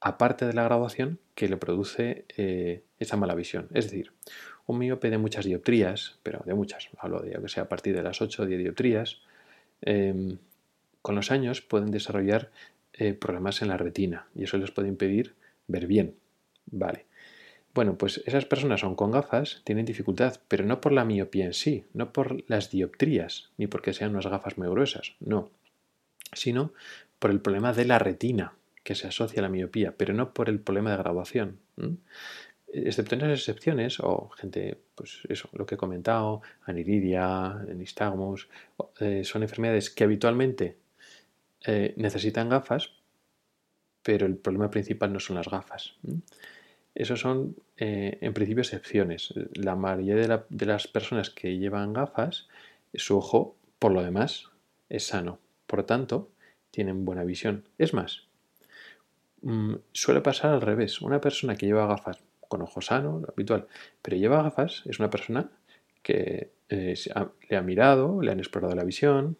aparte 0.00 0.46
de 0.46 0.52
la 0.52 0.64
graduación, 0.64 1.20
que 1.34 1.48
le 1.48 1.56
produce 1.56 2.26
eh, 2.36 2.84
esa 2.98 3.16
mala 3.16 3.34
visión. 3.34 3.68
Es 3.72 3.90
decir, 3.90 4.12
un 4.66 4.78
miope 4.78 5.10
de 5.10 5.18
muchas 5.18 5.44
dioptrías, 5.44 6.18
pero 6.22 6.42
de 6.44 6.54
muchas, 6.54 6.88
hablo 6.98 7.20
de 7.20 7.32
que 7.32 7.48
sea 7.48 7.64
a 7.64 7.68
partir 7.68 7.94
de 7.94 8.02
las 8.02 8.20
8 8.20 8.42
o 8.42 8.46
10 8.46 8.58
dioptrías, 8.58 9.18
em, 9.80 10.38
con 11.02 11.14
los 11.14 11.30
años 11.30 11.60
pueden 11.62 11.90
desarrollar 11.90 12.50
eh, 12.92 13.14
problemas 13.14 13.62
en 13.62 13.68
la 13.68 13.76
retina 13.76 14.26
y 14.34 14.44
eso 14.44 14.58
les 14.58 14.70
puede 14.70 14.88
impedir 14.88 15.34
ver 15.66 15.86
bien. 15.86 16.14
Vale. 16.66 17.06
Bueno, 17.74 17.96
pues 17.96 18.22
esas 18.26 18.44
personas 18.44 18.84
aún 18.84 18.94
con 18.94 19.10
gafas 19.10 19.62
tienen 19.64 19.86
dificultad, 19.86 20.36
pero 20.46 20.64
no 20.64 20.80
por 20.80 20.92
la 20.92 21.06
miopía 21.06 21.46
en 21.46 21.54
sí, 21.54 21.86
no 21.94 22.12
por 22.12 22.44
las 22.48 22.70
dioptrías, 22.70 23.50
ni 23.56 23.66
porque 23.66 23.94
sean 23.94 24.10
unas 24.10 24.26
gafas 24.26 24.58
muy 24.58 24.68
gruesas, 24.68 25.14
no, 25.20 25.50
sino 26.34 26.72
por 27.18 27.30
el 27.30 27.40
problema 27.40 27.72
de 27.72 27.86
la 27.86 27.98
retina 27.98 28.54
que 28.84 28.94
se 28.94 29.06
asocia 29.06 29.40
a 29.40 29.42
la 29.42 29.48
miopía, 29.48 29.94
pero 29.96 30.12
no 30.12 30.34
por 30.34 30.50
el 30.50 30.60
problema 30.60 30.90
de 30.90 30.98
graduación. 30.98 31.58
Excepto 32.74 33.16
en 33.16 33.20
esas 33.20 33.40
excepciones, 33.40 34.00
o 34.00 34.30
gente, 34.30 34.78
pues 34.94 35.20
eso, 35.28 35.50
lo 35.52 35.66
que 35.66 35.74
he 35.74 35.78
comentado, 35.78 36.40
aniridia, 36.64 37.60
nistagmus, 37.74 38.48
eh, 38.98 39.24
son 39.24 39.42
enfermedades 39.42 39.90
que 39.90 40.04
habitualmente 40.04 40.78
eh, 41.66 41.92
necesitan 41.98 42.48
gafas, 42.48 42.94
pero 44.02 44.24
el 44.24 44.36
problema 44.36 44.70
principal 44.70 45.12
no 45.12 45.20
son 45.20 45.36
las 45.36 45.48
gafas. 45.48 45.96
Esos 46.94 47.20
son, 47.20 47.56
eh, 47.76 48.16
en 48.22 48.32
principio, 48.32 48.62
excepciones. 48.62 49.34
La 49.52 49.76
mayoría 49.76 50.38
de, 50.48 50.66
las 50.66 50.88
personas 50.88 51.28
que 51.28 51.58
llevan 51.58 51.92
gafas, 51.92 52.48
su 52.94 53.18
ojo, 53.18 53.54
por 53.78 53.92
lo 53.92 54.02
demás, 54.02 54.48
es 54.88 55.06
sano. 55.06 55.40
Por 55.66 55.80
lo 55.80 55.84
tanto, 55.84 56.30
tienen 56.70 57.04
buena 57.04 57.24
visión. 57.24 57.68
Es 57.76 57.92
más, 57.92 58.28
mm, 59.42 59.74
suele 59.92 60.22
pasar 60.22 60.52
al 60.52 60.62
revés. 60.62 61.02
Una 61.02 61.20
persona 61.20 61.54
que 61.56 61.66
lleva 61.66 61.86
gafas 61.86 62.18
con 62.52 62.60
ojo 62.60 62.82
sano, 62.82 63.22
habitual, 63.32 63.66
pero 64.02 64.18
lleva 64.18 64.42
gafas, 64.42 64.82
es 64.84 64.98
una 64.98 65.08
persona 65.08 65.48
que 66.02 66.50
eh, 66.68 66.94
le 67.48 67.56
ha 67.56 67.62
mirado, 67.62 68.20
le 68.20 68.30
han 68.30 68.40
explorado 68.40 68.74
la 68.74 68.84
visión, 68.84 69.38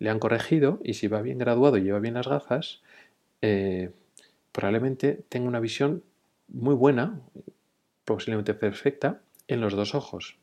le 0.00 0.10
han 0.10 0.18
corregido 0.18 0.80
y 0.82 0.94
si 0.94 1.06
va 1.06 1.22
bien 1.22 1.38
graduado 1.38 1.76
y 1.76 1.82
lleva 1.82 2.00
bien 2.00 2.14
las 2.14 2.26
gafas, 2.26 2.82
eh, 3.40 3.92
probablemente 4.50 5.22
tenga 5.28 5.46
una 5.46 5.60
visión 5.60 6.02
muy 6.48 6.74
buena, 6.74 7.20
posiblemente 8.04 8.54
perfecta, 8.54 9.20
en 9.46 9.60
los 9.60 9.74
dos 9.74 9.94
ojos, 9.94 10.36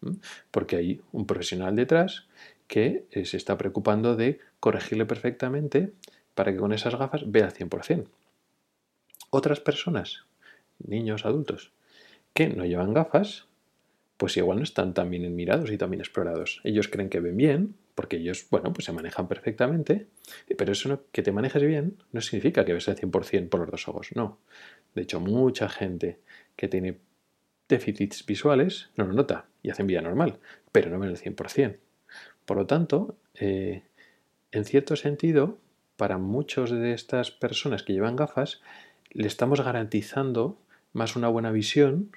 porque 0.51 0.77
hay 0.77 1.01
un 1.11 1.27
profesional 1.27 1.75
detrás 1.75 2.27
que 2.67 3.05
eh, 3.11 3.25
se 3.25 3.35
está 3.35 3.57
preocupando 3.57 4.15
de 4.15 4.39
corregirle 4.61 5.05
perfectamente 5.05 5.91
para 6.35 6.53
que 6.53 6.59
con 6.59 6.71
esas 6.71 6.95
gafas 6.95 7.29
vea 7.29 7.47
al 7.47 7.53
100%. 7.53 8.07
Otras 9.29 9.59
personas, 9.59 10.25
niños, 10.79 11.25
adultos, 11.25 11.73
que 12.37 12.49
no 12.49 12.65
llevan 12.65 12.93
gafas, 12.93 13.47
pues 14.17 14.37
igual 14.37 14.59
no 14.59 14.63
están 14.63 14.93
tan 14.93 15.09
bien 15.09 15.35
mirados 15.35 15.71
y 15.71 15.77
tan 15.79 15.89
bien 15.89 16.01
explorados. 16.01 16.61
Ellos 16.63 16.87
creen 16.87 17.09
que 17.09 17.19
ven 17.19 17.35
bien, 17.35 17.73
porque 17.95 18.17
ellos, 18.17 18.45
bueno, 18.51 18.73
pues 18.73 18.85
se 18.85 18.91
manejan 18.91 19.27
perfectamente, 19.27 20.05
pero 20.55 20.71
eso 20.71 20.87
no, 20.87 21.01
que 21.11 21.23
te 21.23 21.31
manejes 21.31 21.63
bien 21.63 21.97
no 22.11 22.21
significa 22.21 22.63
que 22.63 22.73
ves 22.73 22.87
al 22.89 22.95
100% 22.95 23.49
por 23.49 23.61
los 23.61 23.71
dos 23.71 23.87
ojos, 23.87 24.09
no. 24.13 24.37
De 24.93 25.01
hecho, 25.01 25.19
mucha 25.19 25.67
gente 25.67 26.19
que 26.55 26.67
tiene 26.67 26.99
déficits 27.67 28.23
visuales 28.23 28.91
no 28.97 29.07
lo 29.07 29.13
nota 29.13 29.47
y 29.63 29.71
hacen 29.71 29.87
vida 29.87 30.01
normal, 30.01 30.37
pero 30.71 30.91
no 30.91 30.99
ven 30.99 31.09
el 31.09 31.17
100%. 31.17 31.77
Por 32.45 32.57
lo 32.57 32.67
tanto, 32.67 33.17
eh, 33.33 33.81
en 34.51 34.63
cierto 34.63 34.95
sentido, 34.95 35.57
para 35.95 36.19
muchas 36.19 36.69
de 36.69 36.93
estas 36.93 37.31
personas 37.31 37.81
que 37.81 37.93
llevan 37.93 38.15
gafas, 38.15 38.61
le 39.09 39.25
estamos 39.25 39.59
garantizando 39.61 40.59
más 40.93 41.15
una 41.15 41.29
buena 41.29 41.49
visión 41.49 42.11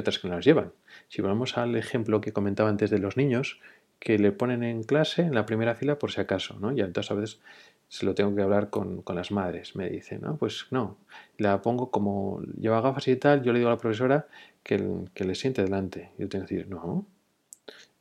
otras 0.00 0.18
que 0.18 0.28
no 0.28 0.36
las 0.36 0.44
llevan. 0.44 0.72
Si 1.08 1.22
vamos 1.22 1.56
al 1.58 1.76
ejemplo 1.76 2.20
que 2.20 2.32
comentaba 2.32 2.68
antes 2.68 2.90
de 2.90 2.98
los 2.98 3.16
niños, 3.16 3.60
que 3.98 4.18
le 4.18 4.32
ponen 4.32 4.62
en 4.62 4.82
clase 4.82 5.22
en 5.22 5.34
la 5.34 5.46
primera 5.46 5.74
fila 5.74 5.98
por 5.98 6.12
si 6.12 6.20
acaso, 6.20 6.58
¿no? 6.60 6.72
Y 6.72 6.80
entonces 6.80 7.10
a 7.10 7.14
veces 7.14 7.40
se 7.88 8.04
lo 8.04 8.14
tengo 8.14 8.34
que 8.34 8.42
hablar 8.42 8.70
con, 8.70 9.02
las 9.14 9.30
madres. 9.30 9.76
Me 9.76 9.88
dicen, 9.88 10.20
no, 10.22 10.36
pues 10.36 10.66
no, 10.70 10.98
la 11.38 11.62
pongo 11.62 11.90
como 11.90 12.42
lleva 12.58 12.80
gafas 12.80 13.08
y 13.08 13.16
tal, 13.16 13.42
yo 13.42 13.52
le 13.52 13.60
digo 13.60 13.70
a 13.70 13.74
la 13.74 13.78
profesora 13.78 14.26
que, 14.62 15.04
que 15.14 15.24
le 15.24 15.34
siente 15.34 15.62
delante. 15.62 16.10
Yo 16.18 16.28
tengo 16.28 16.44
que 16.46 16.54
decir, 16.54 16.68
no, 16.68 17.06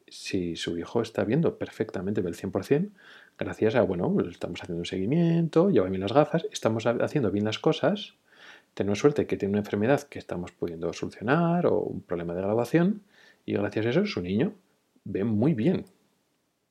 si 0.07 0.55
su 0.55 0.77
hijo 0.77 1.01
está 1.01 1.23
viendo 1.23 1.57
perfectamente 1.57 2.21
el 2.21 2.35
100%, 2.35 2.89
gracias 3.37 3.75
a, 3.75 3.81
bueno, 3.81 4.11
pues 4.13 4.27
estamos 4.27 4.61
haciendo 4.61 4.79
un 4.79 4.85
seguimiento, 4.85 5.69
lleva 5.69 5.89
bien 5.89 6.01
las 6.01 6.13
gafas, 6.13 6.45
estamos 6.51 6.85
haciendo 6.85 7.31
bien 7.31 7.45
las 7.45 7.59
cosas, 7.59 8.15
tenemos 8.75 8.99
suerte 8.99 9.25
que 9.25 9.37
tiene 9.37 9.53
una 9.53 9.59
enfermedad 9.59 10.03
que 10.03 10.19
estamos 10.19 10.51
pudiendo 10.51 10.93
solucionar 10.93 11.65
o 11.65 11.79
un 11.79 12.01
problema 12.01 12.35
de 12.35 12.41
graduación 12.41 13.01
y 13.45 13.53
gracias 13.53 13.85
a 13.85 13.89
eso 13.89 14.05
su 14.05 14.21
niño 14.21 14.53
ve 15.05 15.23
muy 15.23 15.53
bien 15.53 15.85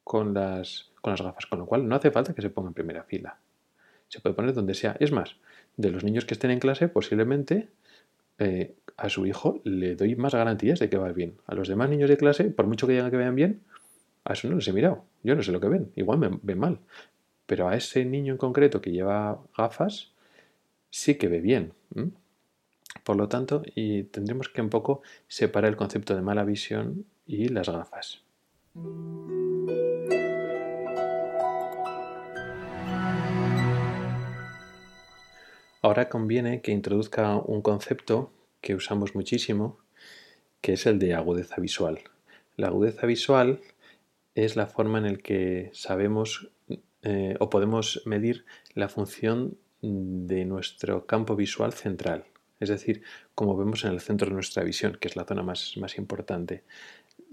con 0.04 0.34
las, 0.34 0.92
con 1.00 1.12
las 1.12 1.23
gafas, 1.23 1.46
con 1.46 1.58
lo 1.58 1.66
cual 1.66 1.88
no 1.88 1.96
hace 1.96 2.11
falta 2.11 2.34
que 2.34 2.42
se 2.42 2.50
ponga 2.50 2.68
en 2.68 2.75
primera 2.75 3.04
fila. 3.04 3.38
Se 4.08 4.20
puede 4.20 4.34
poner 4.34 4.52
donde 4.52 4.75
sea. 4.75 4.96
Es 5.00 5.12
más, 5.12 5.37
de 5.76 5.90
los 5.90 6.04
niños 6.04 6.26
que 6.26 6.34
estén 6.34 6.50
en 6.50 6.61
clase, 6.61 6.88
posiblemente 6.88 7.68
eh, 8.38 8.75
a 8.99 9.08
su 9.08 9.25
hijo 9.25 9.62
le 9.64 9.96
doy 9.96 10.14
más 10.14 10.34
garantías 10.34 10.78
de 10.78 10.90
que 10.90 10.99
va 10.99 11.11
bien. 11.12 11.38
A 11.46 11.54
los 11.54 11.68
demás 11.68 11.88
niños 11.88 12.11
de 12.11 12.18
clase, 12.18 12.44
por 12.44 12.66
mucho 12.66 12.87
que 12.87 12.92
digan 12.92 13.11
que 13.11 13.16
vean 13.16 13.34
bien, 13.34 13.62
a 14.25 14.34
eso 14.34 14.49
no 14.49 14.56
les 14.56 14.68
he 14.68 14.75
mirado. 14.75 15.04
Yo 15.23 15.34
no 15.34 15.42
sé 15.42 15.52
lo 15.52 15.61
que 15.61 15.68
ven. 15.68 15.90
Igual 15.96 16.18
me 16.18 16.38
ven 16.42 16.58
mal. 16.58 16.78
Pero 17.46 17.68
a 17.68 17.76
ese 17.76 18.04
niño 18.04 18.32
en 18.32 18.38
concreto 18.38 18.80
que 18.82 18.90
lleva 18.90 19.40
gafas, 19.56 20.13
sí 20.94 21.16
que 21.16 21.26
ve 21.26 21.40
bien. 21.40 21.72
Por 23.02 23.16
lo 23.16 23.28
tanto, 23.28 23.62
y 23.74 24.04
tendremos 24.04 24.48
que 24.48 24.62
un 24.62 24.70
poco 24.70 25.02
separar 25.26 25.68
el 25.70 25.76
concepto 25.76 26.14
de 26.14 26.22
mala 26.22 26.44
visión 26.44 27.04
y 27.26 27.48
las 27.48 27.68
gafas. 27.68 28.22
Ahora 35.82 36.08
conviene 36.08 36.62
que 36.62 36.70
introduzca 36.70 37.38
un 37.38 37.60
concepto 37.60 38.30
que 38.60 38.76
usamos 38.76 39.16
muchísimo, 39.16 39.80
que 40.60 40.74
es 40.74 40.86
el 40.86 41.00
de 41.00 41.14
agudeza 41.14 41.60
visual. 41.60 41.98
La 42.56 42.68
agudeza 42.68 43.04
visual 43.06 43.60
es 44.36 44.54
la 44.54 44.68
forma 44.68 44.98
en 44.98 45.12
la 45.12 45.18
que 45.18 45.70
sabemos 45.72 46.50
eh, 47.02 47.34
o 47.40 47.50
podemos 47.50 48.00
medir 48.06 48.44
la 48.74 48.88
función 48.88 49.58
de 50.26 50.44
nuestro 50.44 51.06
campo 51.06 51.36
visual 51.36 51.72
central, 51.72 52.24
es 52.60 52.68
decir, 52.68 53.02
como 53.34 53.56
vemos 53.56 53.84
en 53.84 53.92
el 53.92 54.00
centro 54.00 54.28
de 54.28 54.34
nuestra 54.34 54.62
visión, 54.64 54.96
que 55.00 55.08
es 55.08 55.16
la 55.16 55.24
zona 55.24 55.42
más, 55.42 55.76
más 55.76 55.98
importante 55.98 56.62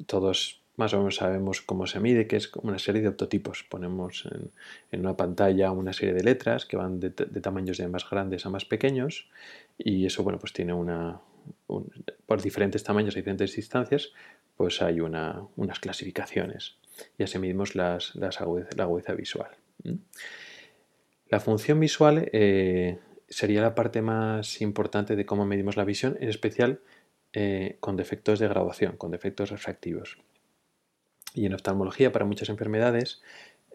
todos 0.06 0.62
más 0.78 0.94
o 0.94 0.98
menos 0.98 1.18
sabemos 1.18 1.62
cómo 1.62 1.86
se 1.86 2.00
mide, 2.00 2.28
que 2.28 2.38
es 2.38 2.50
una 2.56 2.80
serie 2.80 3.02
de 3.02 3.10
optotipos. 3.10 3.66
Ponemos 3.70 4.28
en, 4.92 5.00
una 5.02 5.16
pantalla 5.16 5.72
una 5.72 5.94
serie 5.94 6.14
de 6.14 6.24
letras 6.24 6.66
que 6.66 6.78
van 6.78 7.00
de, 7.00 7.12
tamaños 7.12 7.78
de 7.78 7.88
más 7.88 8.10
grandes 8.10 8.46
a 8.46 8.50
más 8.50 8.66
pequeños 8.66 9.30
y 9.78 10.06
eso, 10.06 10.24
bueno, 10.24 10.40
pues 10.40 10.54
tiene 10.54 10.74
una, 10.74 11.20
por 12.26 12.42
diferentes 12.42 12.84
tamaños 12.84 13.16
y 13.16 13.20
diferentes 13.20 13.56
distancias, 13.56 14.12
pues 14.56 14.82
hay 14.82 15.02
unas 15.02 15.80
clasificaciones 15.80 16.78
y 17.18 17.24
así 17.24 17.38
medimos 17.38 17.76
la 17.76 18.00
agudeza 18.78 19.14
visual. 19.14 19.52
La 21.32 21.40
función 21.40 21.80
visual 21.80 22.30
eh, 22.34 23.00
sería 23.30 23.62
la 23.62 23.74
parte 23.74 24.02
más 24.02 24.60
importante 24.60 25.16
de 25.16 25.26
cómo 25.26 25.46
medimos 25.46 25.78
la 25.78 25.86
visión, 25.86 26.18
en 26.20 26.28
especial 26.28 26.82
eh, 27.32 27.78
con 27.80 27.96
defectos 27.96 28.38
de 28.38 28.50
graduación, 28.50 28.98
con 28.98 29.12
defectos 29.12 29.50
refractivos. 29.50 30.18
Y 31.34 31.46
en 31.46 31.54
oftalmología, 31.54 32.12
para 32.12 32.26
muchas 32.26 32.50
enfermedades, 32.50 33.22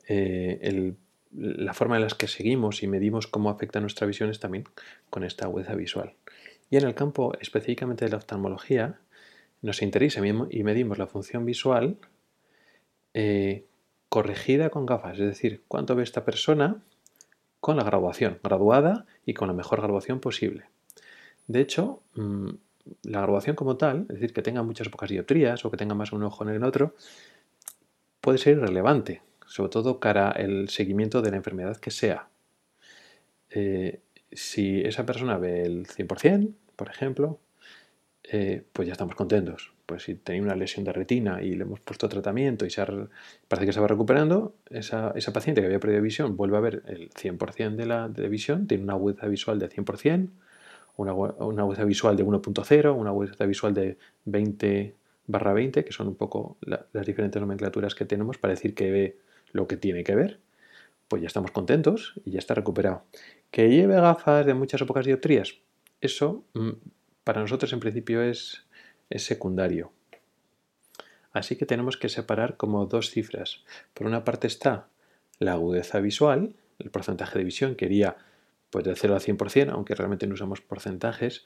eh, 0.06 0.92
la 1.32 1.72
forma 1.72 1.96
en 1.96 2.02
la 2.02 2.08
que 2.08 2.28
seguimos 2.28 2.82
y 2.82 2.88
medimos 2.88 3.26
cómo 3.26 3.48
afecta 3.48 3.80
nuestra 3.80 4.06
visión 4.06 4.28
es 4.28 4.38
también 4.38 4.64
con 5.08 5.24
esta 5.24 5.46
agudeza 5.46 5.74
visual. 5.74 6.12
Y 6.68 6.76
en 6.76 6.84
el 6.84 6.94
campo 6.94 7.32
específicamente 7.40 8.04
de 8.04 8.10
la 8.10 8.18
oftalmología, 8.18 9.00
nos 9.62 9.80
interesa 9.80 10.20
y 10.50 10.62
medimos 10.62 10.98
la 10.98 11.06
función 11.06 11.46
visual 11.46 11.96
corregida 14.10 14.68
con 14.68 14.84
gafas, 14.84 15.18
es 15.18 15.26
decir, 15.26 15.62
cuánto 15.68 15.96
ve 15.96 16.02
esta 16.02 16.26
persona 16.26 16.82
con 17.60 17.76
la 17.76 17.84
graduación, 17.84 18.38
graduada 18.42 19.06
y 19.24 19.34
con 19.34 19.48
la 19.48 19.54
mejor 19.54 19.80
graduación 19.80 20.20
posible. 20.20 20.64
De 21.46 21.60
hecho, 21.60 22.02
mm, 22.14 22.50
la 23.04 23.20
graduación 23.22 23.56
como 23.56 23.76
tal, 23.76 24.02
es 24.02 24.16
decir, 24.16 24.32
que 24.32 24.42
tenga 24.42 24.62
muchas 24.62 24.88
pocas 24.88 25.10
dioptrías 25.10 25.64
o 25.64 25.70
que 25.70 25.76
tenga 25.76 25.94
más 25.94 26.12
un 26.12 26.22
ojo 26.22 26.44
en 26.44 26.50
el 26.50 26.64
otro, 26.64 26.94
puede 28.20 28.38
ser 28.38 28.58
irrelevante, 28.58 29.22
sobre 29.46 29.70
todo 29.70 30.00
cara 30.00 30.30
al 30.30 30.68
seguimiento 30.68 31.22
de 31.22 31.30
la 31.30 31.36
enfermedad 31.36 31.76
que 31.76 31.90
sea. 31.90 32.28
Eh, 33.50 34.00
si 34.32 34.80
esa 34.80 35.06
persona 35.06 35.38
ve 35.38 35.62
el 35.62 35.86
100%, 35.86 36.54
por 36.76 36.88
ejemplo, 36.88 37.38
eh, 38.24 38.64
pues 38.72 38.86
ya 38.86 38.92
estamos 38.92 39.14
contentos. 39.14 39.75
Pues 39.86 40.02
si 40.02 40.16
tenía 40.16 40.42
una 40.42 40.56
lesión 40.56 40.84
de 40.84 40.92
retina 40.92 41.42
y 41.42 41.54
le 41.54 41.62
hemos 41.62 41.80
puesto 41.80 42.08
tratamiento 42.08 42.66
y 42.66 42.70
parece 43.48 43.66
que 43.66 43.72
se 43.72 43.80
va 43.80 43.86
recuperando, 43.86 44.54
esa, 44.68 45.14
paciente 45.32 45.60
que 45.60 45.66
había 45.66 45.78
perdido 45.78 46.02
visión 46.02 46.36
vuelve 46.36 46.56
a 46.56 46.60
ver 46.60 46.82
el 46.86 47.10
100% 47.10 47.76
de 47.76 47.86
la 47.86 48.08
de 48.08 48.28
visión, 48.28 48.66
tiene 48.66 48.82
una 48.82 48.94
agudeza 48.94 49.28
visual 49.28 49.60
de 49.60 49.68
100%, 49.68 50.28
una, 50.96 51.12
una 51.14 51.84
visual 51.84 52.16
de 52.16 52.24
1.0, 52.24 52.96
una 52.96 53.10
agudeza 53.10 53.46
visual 53.46 53.74
de 53.74 53.96
20 54.24 54.94
barra 55.26 55.52
20, 55.52 55.84
que 55.84 55.92
son 55.92 56.08
un 56.08 56.16
poco 56.16 56.56
las 56.60 57.06
diferentes 57.06 57.40
nomenclaturas 57.40 57.94
que 57.94 58.04
tenemos 58.04 58.38
para 58.38 58.54
decir 58.54 58.74
que 58.74 58.90
ve 58.90 59.18
lo 59.52 59.66
que 59.66 59.76
tiene 59.76 60.04
que 60.04 60.14
ver, 60.14 60.40
pues 61.08 61.22
ya 61.22 61.28
estamos 61.28 61.50
contentos 61.50 62.14
y 62.24 62.32
ya 62.32 62.38
está 62.38 62.54
recuperado. 62.54 63.04
Que 63.50 63.68
lleve 63.70 63.94
gafas 63.94 64.46
de 64.46 64.54
muchas 64.54 64.82
o 64.82 64.86
pocas 64.86 65.06
dioptrías, 65.06 65.54
eso 66.00 66.44
mm, 66.54 66.70
para 67.24 67.40
nosotros 67.40 67.72
en 67.72 67.80
principio 67.80 68.22
es, 68.22 68.65
secundario. 69.10 69.92
Así 71.32 71.56
que 71.56 71.66
tenemos 71.66 71.96
que 71.96 72.08
separar 72.08 72.56
como 72.56 72.86
dos 72.86 73.10
cifras. 73.10 73.62
Por 73.92 74.06
una 74.06 74.24
parte 74.24 74.46
está 74.46 74.88
la 75.38 75.52
agudeza 75.52 76.00
visual, 76.00 76.54
el 76.78 76.90
porcentaje 76.90 77.38
de 77.38 77.44
visión, 77.44 77.74
que 77.74 77.86
iría 77.86 78.16
pues 78.70 78.84
de 78.84 78.96
0 78.96 79.16
a 79.16 79.20
100%, 79.20 79.70
aunque 79.70 79.94
realmente 79.94 80.26
no 80.26 80.34
usamos 80.34 80.60
porcentajes, 80.60 81.44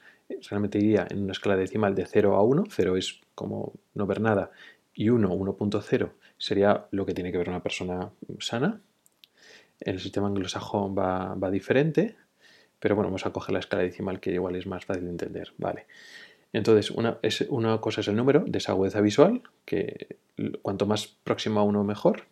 realmente 0.49 0.79
iría 0.79 1.07
en 1.09 1.23
una 1.23 1.33
escala 1.33 1.55
decimal 1.55 1.93
de 1.95 2.05
0 2.05 2.35
a 2.35 2.43
1, 2.43 2.63
0 2.69 2.97
es 2.97 3.21
como 3.35 3.73
no 3.93 4.07
ver 4.07 4.21
nada, 4.21 4.51
y 4.93 5.09
1, 5.09 5.29
1.0 5.29 6.11
sería 6.37 6.87
lo 6.91 7.05
que 7.05 7.13
tiene 7.13 7.31
que 7.31 7.37
ver 7.37 7.49
una 7.49 7.63
persona 7.63 8.11
sana. 8.39 8.81
El 9.79 9.99
sistema 9.99 10.27
anglosajón 10.27 10.97
va, 10.97 11.35
va 11.35 11.51
diferente, 11.51 12.15
pero 12.79 12.95
bueno, 12.95 13.09
vamos 13.09 13.25
a 13.25 13.31
coger 13.31 13.53
la 13.53 13.59
escala 13.59 13.83
decimal 13.83 14.19
que 14.19 14.31
igual 14.31 14.55
es 14.55 14.67
más 14.67 14.85
fácil 14.85 15.03
de 15.03 15.11
entender. 15.11 15.53
Vale. 15.57 15.85
Entonces, 16.53 16.91
una, 16.91 17.17
es, 17.21 17.41
una 17.49 17.79
cosa 17.79 18.01
es 18.01 18.07
el 18.07 18.15
número 18.15 18.43
de 18.45 18.57
esa 18.57 18.73
visual, 19.01 19.41
que 19.65 20.17
cuanto 20.61 20.85
más 20.85 21.07
próximo 21.07 21.59
a 21.59 21.63
uno 21.63 21.83
mejor. 21.83 22.25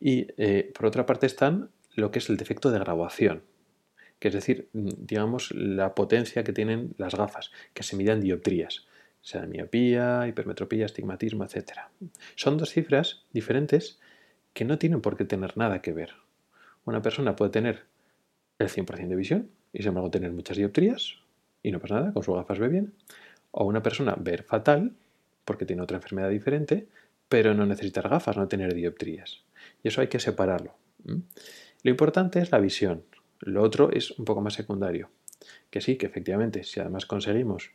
Y 0.00 0.28
eh, 0.36 0.72
por 0.74 0.86
otra 0.86 1.06
parte 1.06 1.26
están 1.26 1.70
lo 1.94 2.10
que 2.10 2.18
es 2.18 2.28
el 2.28 2.36
defecto 2.36 2.70
de 2.70 2.78
graduación, 2.78 3.42
que 4.18 4.28
es 4.28 4.34
decir, 4.34 4.68
digamos, 4.72 5.52
la 5.52 5.94
potencia 5.94 6.44
que 6.44 6.52
tienen 6.52 6.94
las 6.98 7.14
gafas, 7.14 7.50
que 7.72 7.82
se 7.82 7.96
miden 7.96 8.20
dioptrías, 8.20 8.86
sea 9.22 9.46
miopía, 9.46 10.26
hipermetropía, 10.28 10.84
astigmatismo, 10.84 11.44
etc. 11.44 11.72
Son 12.34 12.58
dos 12.58 12.70
cifras 12.70 13.24
diferentes 13.32 13.98
que 14.52 14.64
no 14.64 14.78
tienen 14.78 15.00
por 15.00 15.16
qué 15.16 15.24
tener 15.24 15.56
nada 15.56 15.80
que 15.80 15.92
ver. 15.92 16.12
Una 16.84 17.02
persona 17.02 17.34
puede 17.36 17.50
tener 17.50 17.84
el 18.58 18.68
100% 18.68 19.08
de 19.08 19.16
visión 19.16 19.50
y 19.72 19.78
sin 19.78 19.88
embargo 19.88 20.10
tener 20.10 20.32
muchas 20.32 20.56
dioptrías 20.56 21.16
y 21.62 21.72
no 21.72 21.80
pasa 21.80 21.96
nada, 21.96 22.12
con 22.12 22.22
sus 22.22 22.34
gafas 22.34 22.58
ve 22.58 22.68
bien. 22.68 22.94
O 23.58 23.64
una 23.64 23.82
persona 23.82 24.14
ver 24.18 24.42
fatal 24.42 24.92
porque 25.46 25.64
tiene 25.64 25.80
otra 25.80 25.96
enfermedad 25.96 26.28
diferente, 26.28 26.88
pero 27.30 27.54
no 27.54 27.64
necesitar 27.64 28.06
gafas, 28.06 28.36
no 28.36 28.48
tener 28.48 28.74
dioptrías. 28.74 29.44
Y 29.82 29.88
eso 29.88 30.02
hay 30.02 30.08
que 30.08 30.20
separarlo. 30.20 30.74
Lo 31.82 31.90
importante 31.90 32.38
es 32.38 32.52
la 32.52 32.58
visión. 32.58 33.04
Lo 33.40 33.62
otro 33.62 33.90
es 33.90 34.10
un 34.18 34.26
poco 34.26 34.42
más 34.42 34.52
secundario. 34.52 35.08
Que 35.70 35.80
sí, 35.80 35.96
que 35.96 36.04
efectivamente, 36.04 36.64
si 36.64 36.80
además 36.80 37.06
conseguimos 37.06 37.70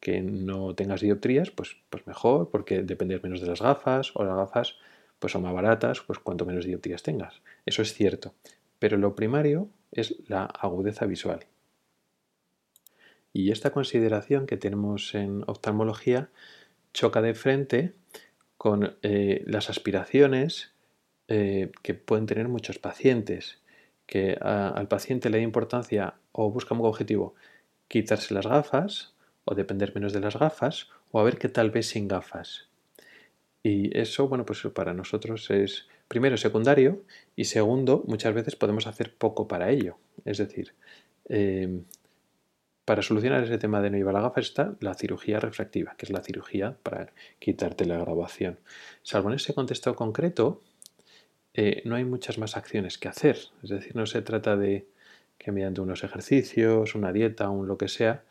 que 0.00 0.20
no 0.20 0.74
tengas 0.74 1.00
dioptrías, 1.00 1.50
pues, 1.50 1.76
pues 1.88 2.06
mejor, 2.06 2.50
porque 2.50 2.82
dependes 2.82 3.22
menos 3.22 3.40
de 3.40 3.46
las 3.46 3.62
gafas, 3.62 4.10
o 4.14 4.24
las 4.24 4.36
gafas 4.36 4.76
pues 5.18 5.32
son 5.32 5.42
más 5.42 5.54
baratas, 5.54 6.02
pues 6.02 6.18
cuanto 6.18 6.44
menos 6.44 6.66
dioptrías 6.66 7.02
tengas. 7.02 7.40
Eso 7.64 7.80
es 7.80 7.94
cierto. 7.94 8.34
Pero 8.78 8.98
lo 8.98 9.14
primario 9.14 9.70
es 9.92 10.14
la 10.28 10.44
agudeza 10.44 11.06
visual. 11.06 11.46
Y 13.32 13.50
esta 13.50 13.70
consideración 13.70 14.46
que 14.46 14.56
tenemos 14.56 15.14
en 15.14 15.44
oftalmología 15.46 16.30
choca 16.92 17.22
de 17.22 17.34
frente 17.34 17.94
con 18.58 18.96
eh, 19.02 19.42
las 19.46 19.70
aspiraciones 19.70 20.72
eh, 21.28 21.72
que 21.82 21.94
pueden 21.94 22.26
tener 22.26 22.48
muchos 22.48 22.78
pacientes, 22.78 23.58
que 24.06 24.34
al 24.40 24.88
paciente 24.88 25.30
le 25.30 25.38
da 25.38 25.44
importancia 25.44 26.14
o 26.32 26.50
busca 26.50 26.70
como 26.70 26.84
objetivo 26.84 27.34
quitarse 27.88 28.34
las 28.34 28.46
gafas 28.46 29.14
o 29.44 29.54
depender 29.54 29.94
menos 29.94 30.12
de 30.12 30.20
las 30.20 30.36
gafas 30.36 30.90
o 31.10 31.20
a 31.20 31.22
ver 31.22 31.38
qué 31.38 31.48
tal 31.48 31.70
vez 31.70 31.86
sin 31.86 32.08
gafas. 32.08 32.68
Y 33.62 33.96
eso, 33.96 34.28
bueno, 34.28 34.44
pues 34.44 34.60
para 34.74 34.92
nosotros 34.92 35.50
es 35.50 35.88
primero 36.08 36.36
secundario 36.36 37.02
y 37.36 37.44
segundo, 37.44 38.04
muchas 38.06 38.34
veces 38.34 38.56
podemos 38.56 38.86
hacer 38.86 39.14
poco 39.14 39.46
para 39.46 39.70
ello. 39.70 39.98
Es 40.24 40.38
decir, 40.38 40.74
eh, 41.28 41.82
para 42.84 43.02
solucionar 43.02 43.44
ese 43.44 43.58
tema 43.58 43.80
de 43.80 43.90
no 43.90 43.96
llevar 43.96 44.14
la 44.14 44.22
gafa 44.22 44.40
está 44.40 44.74
la 44.80 44.94
cirugía 44.94 45.38
refractiva, 45.38 45.94
que 45.96 46.06
es 46.06 46.10
la 46.10 46.22
cirugía 46.22 46.76
para 46.82 47.12
quitarte 47.38 47.84
la 47.86 47.98
graduación. 47.98 48.58
Salvo 49.02 49.28
en 49.28 49.36
ese 49.36 49.54
contexto 49.54 49.94
concreto, 49.94 50.60
eh, 51.54 51.82
no 51.84 51.94
hay 51.94 52.04
muchas 52.04 52.38
más 52.38 52.56
acciones 52.56 52.98
que 52.98 53.08
hacer. 53.08 53.38
Es 53.62 53.70
decir, 53.70 53.94
no 53.94 54.06
se 54.06 54.22
trata 54.22 54.56
de 54.56 54.86
que 55.38 55.52
mediante 55.52 55.80
unos 55.80 56.02
ejercicios, 56.02 56.94
una 56.94 57.12
dieta, 57.12 57.50
un 57.50 57.68
lo 57.68 57.76
que 57.78 57.88
sea, 57.88 58.24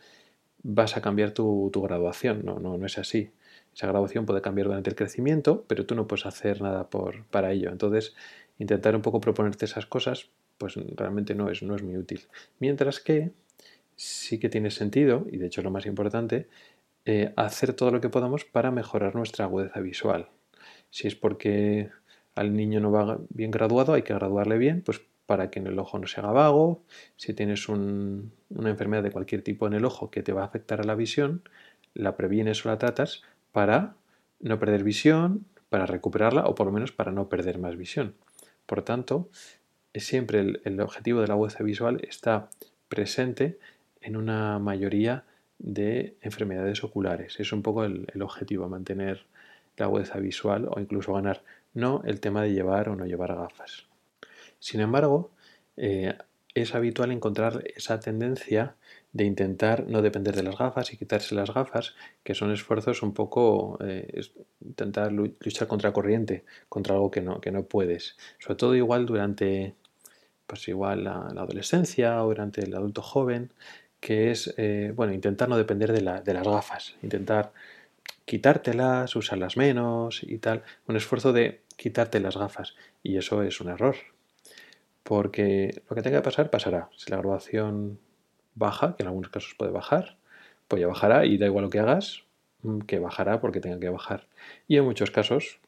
vas 0.63 0.97
a 0.97 1.01
cambiar 1.01 1.31
tu, 1.31 1.69
tu 1.71 1.81
graduación. 1.81 2.43
No, 2.43 2.59
no, 2.59 2.77
no 2.77 2.85
es 2.85 2.97
así. 2.97 3.31
Esa 3.73 3.87
graduación 3.87 4.25
puede 4.25 4.41
cambiar 4.41 4.67
durante 4.67 4.89
el 4.89 4.95
crecimiento, 4.95 5.63
pero 5.67 5.85
tú 5.85 5.95
no 5.95 6.07
puedes 6.07 6.25
hacer 6.25 6.61
nada 6.61 6.89
por, 6.89 7.23
para 7.25 7.51
ello. 7.51 7.69
Entonces, 7.69 8.15
intentar 8.59 8.95
un 8.95 9.01
poco 9.01 9.21
proponerte 9.21 9.65
esas 9.65 9.85
cosas, 9.85 10.29
pues 10.57 10.75
realmente 10.95 11.35
no 11.35 11.49
es, 11.49 11.63
no 11.63 11.75
es 11.75 11.83
muy 11.83 11.97
útil. 11.97 12.21
Mientras 12.59 12.99
que 12.99 13.31
sí 14.01 14.39
que 14.39 14.49
tiene 14.49 14.71
sentido, 14.71 15.27
y 15.31 15.37
de 15.37 15.45
hecho 15.45 15.61
lo 15.61 15.69
más 15.69 15.85
importante, 15.85 16.47
eh, 17.05 17.33
hacer 17.35 17.73
todo 17.73 17.91
lo 17.91 18.01
que 18.01 18.09
podamos 18.09 18.45
para 18.45 18.71
mejorar 18.71 19.15
nuestra 19.15 19.45
agudeza 19.45 19.79
visual. 19.79 20.29
Si 20.89 21.07
es 21.07 21.15
porque 21.15 21.89
al 22.33 22.55
niño 22.55 22.79
no 22.79 22.91
va 22.91 23.19
bien 23.29 23.51
graduado, 23.51 23.93
hay 23.93 24.01
que 24.01 24.15
graduarle 24.15 24.57
bien, 24.57 24.81
pues 24.81 25.01
para 25.27 25.51
que 25.51 25.59
en 25.59 25.67
el 25.67 25.77
ojo 25.77 25.99
no 25.99 26.07
se 26.07 26.19
haga 26.19 26.31
vago. 26.31 26.81
Si 27.15 27.35
tienes 27.35 27.69
una 27.69 28.69
enfermedad 28.69 29.03
de 29.03 29.11
cualquier 29.11 29.43
tipo 29.43 29.67
en 29.67 29.73
el 29.73 29.85
ojo 29.85 30.09
que 30.09 30.23
te 30.23 30.33
va 30.33 30.41
a 30.41 30.45
afectar 30.45 30.81
a 30.81 30.83
la 30.83 30.95
visión, 30.95 31.43
la 31.93 32.15
previenes 32.15 32.65
o 32.65 32.69
la 32.69 32.79
tratas 32.79 33.21
para 33.51 33.93
no 34.39 34.57
perder 34.57 34.83
visión, 34.83 35.45
para 35.69 35.85
recuperarla 35.85 36.45
o 36.45 36.55
por 36.55 36.65
lo 36.65 36.73
menos 36.73 36.91
para 36.91 37.11
no 37.11 37.29
perder 37.29 37.59
más 37.59 37.77
visión. 37.77 38.15
Por 38.65 38.81
tanto, 38.81 39.29
siempre 39.93 40.59
el, 40.63 40.81
objetivo 40.81 41.21
de 41.21 41.27
la 41.27 41.35
agudeza 41.35 41.63
visual 41.63 42.01
está 42.07 42.49
presente 42.89 43.59
en 44.01 44.17
una 44.17 44.59
mayoría 44.59 45.23
de 45.59 46.17
enfermedades 46.21 46.83
oculares. 46.83 47.39
Es 47.39 47.53
un 47.53 47.61
poco 47.61 47.85
el, 47.85 48.07
objetivo, 48.21 48.67
mantener 48.67 49.25
la 49.77 49.85
agudeza 49.85 50.19
visual 50.19 50.67
o 50.69 50.79
incluso 50.79 51.13
ganar, 51.13 51.43
no 51.73 52.01
el 52.05 52.19
tema 52.19 52.43
de 52.43 52.53
llevar 52.53 52.89
o 52.89 52.95
no 52.95 53.05
llevar 53.05 53.35
gafas. 53.35 53.85
Sin 54.59 54.81
embargo, 54.81 55.31
eh, 55.77 56.15
es 56.53 56.75
habitual 56.75 57.11
encontrar 57.11 57.63
esa 57.75 57.99
tendencia 57.99 58.75
de 59.13 59.25
intentar 59.25 59.87
no 59.87 60.01
depender 60.01 60.35
de 60.35 60.43
las 60.43 60.57
gafas 60.57 60.91
y 60.93 60.97
quitarse 60.97 61.35
las 61.35 61.53
gafas, 61.53 61.95
que 62.23 62.35
son 62.35 62.51
esfuerzos 62.51 63.03
un 63.03 63.13
poco 63.13 63.77
eh, 63.81 64.21
intentar 64.61 65.11
luchar 65.11 65.67
contra 65.67 65.93
corriente, 65.93 66.43
contra 66.69 66.95
algo 66.95 67.11
que 67.11 67.21
no, 67.21 67.39
que 67.39 67.51
no 67.51 67.63
puedes. 67.63 68.17
Sobre 68.39 68.55
todo 68.55 68.75
igual 68.75 69.05
durante 69.05 69.75
pues 70.51 70.67
igual 70.67 71.05
la, 71.05 71.27
adolescencia 71.27 72.21
o 72.21 72.27
durante 72.27 72.59
el 72.61 72.75
adulto 72.75 73.01
joven, 73.01 73.53
que 74.01 74.31
es 74.31 74.53
eh, 74.57 74.91
bueno, 74.93 75.13
intentar 75.13 75.47
no 75.47 75.55
depender 75.55 75.93
de, 75.93 76.01
las 76.01 76.23
gafas, 76.25 76.95
intentar 77.03 77.53
quitártelas, 78.25 79.15
usarlas 79.15 79.55
menos 79.55 80.23
y 80.23 80.39
tal, 80.39 80.63
un 80.87 80.97
esfuerzo 80.97 81.31
de 81.31 81.61
quitarte 81.77 82.19
las 82.19 82.35
gafas. 82.35 82.75
Y 83.03 83.17
eso 83.17 83.43
es 83.43 83.61
un 83.61 83.69
error, 83.69 83.95
porque 85.03 85.83
lo 85.89 85.95
que 85.95 86.01
tenga 86.01 86.17
que 86.17 86.25
pasar, 86.25 86.49
pasará. 86.49 86.89
Si 86.97 87.11
la 87.11 87.17
graduación 87.17 87.99
baja, 88.55 88.95
que 88.97 89.03
en 89.03 89.07
algunos 89.07 89.29
casos 89.29 89.55
puede 89.57 89.71
bajar, 89.71 90.17
pues 90.67 90.81
ya 90.81 90.87
bajará 90.87 91.25
y 91.25 91.37
da 91.37 91.45
igual 91.45 91.65
lo 91.65 91.69
que 91.69 91.79
hagas, 91.79 92.23
mm, 92.63 92.79
que 92.81 92.99
bajará 92.99 93.39
porque 93.39 93.61
tenga 93.61 93.79
que 93.79 93.89
bajar. 93.89 94.27
Y 94.67 94.77
en 94.77 94.85
muchos 94.85 95.11
casos 95.11 95.59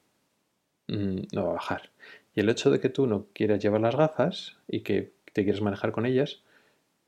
mm, 0.88 1.28
no 1.34 1.44
va 1.46 1.52
a 1.52 1.54
bajar. 1.54 1.92
Y 2.34 2.40
el 2.40 2.50
hecho 2.50 2.72
de 2.72 2.80
que 2.80 2.90
tú 2.90 3.06
no 3.06 3.28
quieras 3.34 3.60
llevar 3.62 3.82
las 3.82 3.96
gafas 3.96 4.58
y 4.68 4.82
que 4.82 5.14
te 5.34 5.44
quieres 5.44 5.62
manejar 5.62 5.92
con 5.92 6.06
ellas, 6.06 6.43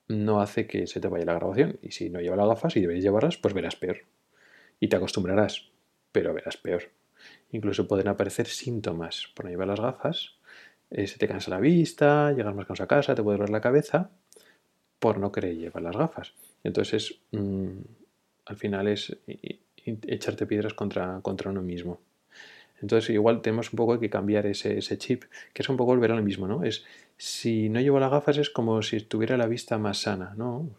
no 0.07 0.41
hace 0.41 0.67
que 0.67 0.87
se 0.87 0.99
te 0.99 1.07
vaya 1.07 1.25
la 1.25 1.33
grabación. 1.33 1.79
Y 1.81 1.91
si 1.91 2.09
no 2.09 2.21
llevas 2.21 2.37
las 2.37 2.47
gafas 2.47 2.75
y 2.77 2.81
debes 2.81 3.03
llevarlas, 3.03 3.37
pues 3.37 3.53
verás 3.53 3.75
peor. 3.75 3.97
Y 4.79 4.87
te 4.87 4.95
acostumbrarás, 4.95 5.69
pero 6.11 6.33
verás 6.33 6.57
peor. 6.57 6.83
Incluso 7.51 7.87
pueden 7.87 8.07
aparecer 8.07 8.47
síntomas 8.47 9.31
por 9.35 9.45
no 9.45 9.51
llevar 9.51 9.67
las 9.67 9.79
gafas. 9.79 10.35
Eh, 10.91 11.07
se 11.07 11.17
te 11.17 11.27
cansa 11.27 11.49
la 11.51 11.59
vista, 11.59 12.31
llegas 12.31 12.53
más 12.53 12.65
cansado 12.65 12.85
a 12.85 12.87
casa, 12.87 13.15
te 13.15 13.23
puede 13.23 13.37
doler 13.37 13.51
la 13.51 13.61
cabeza 13.61 14.11
por 14.99 15.17
no 15.17 15.31
querer 15.31 15.55
llevar 15.55 15.83
las 15.83 15.95
gafas. 15.95 16.33
Entonces, 16.63 17.19
mm, 17.31 17.69
al 18.45 18.57
final 18.57 18.87
es 18.87 19.17
echarte 19.85 20.45
piedras 20.45 20.73
contra, 20.73 21.19
contra 21.21 21.51
uno 21.51 21.61
mismo. 21.61 21.99
Entonces, 22.81 23.09
igual 23.11 23.41
tenemos 23.41 23.71
un 23.71 23.77
poco 23.77 23.99
que 23.99 24.09
cambiar 24.09 24.45
ese, 24.45 24.79
chip, 24.97 25.23
que 25.53 25.61
es 25.61 25.69
un 25.69 25.77
poco 25.77 25.91
volver 25.91 26.11
a 26.11 26.15
lo 26.15 26.23
mismo, 26.23 26.47
¿no? 26.47 26.63
Es 26.63 26.85
si 27.17 27.69
no 27.69 27.80
llevo 27.80 27.99
las 27.99 28.12
gafas 28.12 28.38
es 28.38 28.49
como 28.49 28.82
si 28.82 28.99
tuviera 29.01 29.38
la 29.38 29.47
vista 29.47 29.78
más 29.78 29.99
sana, 29.99 30.34
¿no? 30.38 30.69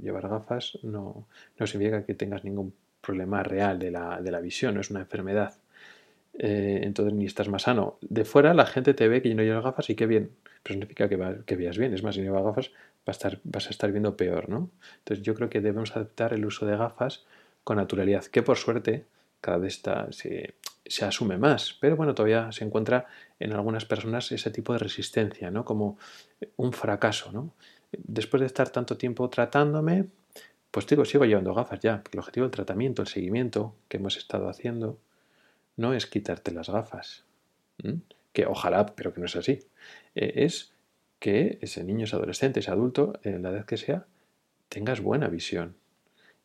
Llevar 0.00 0.28
gafas 0.28 0.78
no, 0.82 1.26
no 1.58 1.66
significa 1.66 2.04
que 2.04 2.14
tengas 2.14 2.44
ningún 2.44 2.74
problema 3.00 3.42
real 3.42 3.78
de 3.78 3.90
la, 3.90 4.20
de 4.20 4.30
la 4.30 4.40
visión, 4.40 4.74
no 4.74 4.80
es 4.80 4.90
una 4.90 5.00
enfermedad. 5.00 5.54
Eh, 6.38 6.80
entonces 6.84 7.12
ni 7.14 7.26
estás 7.26 7.48
más 7.48 7.62
sano. 7.62 7.98
De 8.00 8.24
fuera 8.24 8.54
la 8.54 8.64
gente 8.64 8.94
te 8.94 9.06
ve 9.08 9.20
que 9.20 9.34
no 9.34 9.42
llevas 9.42 9.64
gafas 9.64 9.90
y 9.90 9.94
qué 9.94 10.06
bien, 10.06 10.30
pero 10.62 10.74
significa 10.74 11.08
que, 11.08 11.56
veas 11.56 11.76
bien. 11.76 11.92
Es 11.92 12.02
más, 12.02 12.14
si 12.14 12.22
no 12.22 12.26
llevas 12.26 12.44
gafas 12.44 12.70
vas 13.04 13.16
a, 13.16 13.28
estar, 13.28 13.40
vas 13.44 13.66
a 13.66 13.70
estar 13.70 13.90
viendo 13.92 14.16
peor, 14.16 14.48
¿no? 14.48 14.70
Entonces 14.98 15.24
yo 15.24 15.34
creo 15.34 15.50
que 15.50 15.60
debemos 15.60 15.90
aceptar 15.90 16.32
el 16.32 16.46
uso 16.46 16.64
de 16.64 16.76
gafas 16.76 17.24
con 17.64 17.76
naturalidad, 17.76 18.24
que 18.24 18.42
por 18.42 18.56
suerte 18.56 19.04
cada 19.40 19.58
vez 19.58 19.74
está, 19.74 20.10
se, 20.12 20.54
se 20.84 21.04
asume 21.04 21.38
más, 21.38 21.76
pero 21.80 21.96
bueno, 21.96 22.14
todavía 22.14 22.50
se 22.52 22.64
encuentra 22.64 23.06
en 23.38 23.52
algunas 23.52 23.84
personas 23.84 24.30
ese 24.32 24.50
tipo 24.50 24.72
de 24.72 24.80
resistencia, 24.80 25.50
¿no? 25.50 25.64
Como 25.64 25.98
un 26.56 26.72
fracaso, 26.72 27.32
¿no? 27.32 27.54
Después 27.92 28.40
de 28.40 28.46
estar 28.46 28.70
tanto 28.70 28.96
tiempo 28.96 29.28
tratándome, 29.30 30.06
pues 30.70 30.86
digo, 30.86 31.04
sigo 31.04 31.24
llevando 31.24 31.54
gafas 31.54 31.80
ya, 31.80 32.02
porque 32.02 32.16
el 32.16 32.20
objetivo 32.20 32.46
del 32.46 32.52
tratamiento, 32.52 33.02
el 33.02 33.08
seguimiento 33.08 33.74
que 33.88 33.98
hemos 33.98 34.16
estado 34.16 34.48
haciendo, 34.48 34.98
no 35.76 35.94
es 35.94 36.06
quitarte 36.06 36.52
las 36.52 36.68
gafas, 36.68 37.24
que 38.32 38.46
ojalá, 38.46 38.86
pero 38.86 39.12
que 39.12 39.20
no 39.20 39.26
es 39.26 39.36
así, 39.36 39.60
eh, 40.14 40.32
es 40.36 40.72
que 41.18 41.58
ese 41.60 41.84
niño, 41.84 42.04
ese 42.04 42.16
adolescente, 42.16 42.60
ese 42.60 42.70
adulto, 42.70 43.20
en 43.22 43.42
la 43.42 43.50
edad 43.50 43.66
que 43.66 43.76
sea, 43.76 44.06
tengas 44.68 45.00
buena 45.00 45.28
visión. 45.28 45.76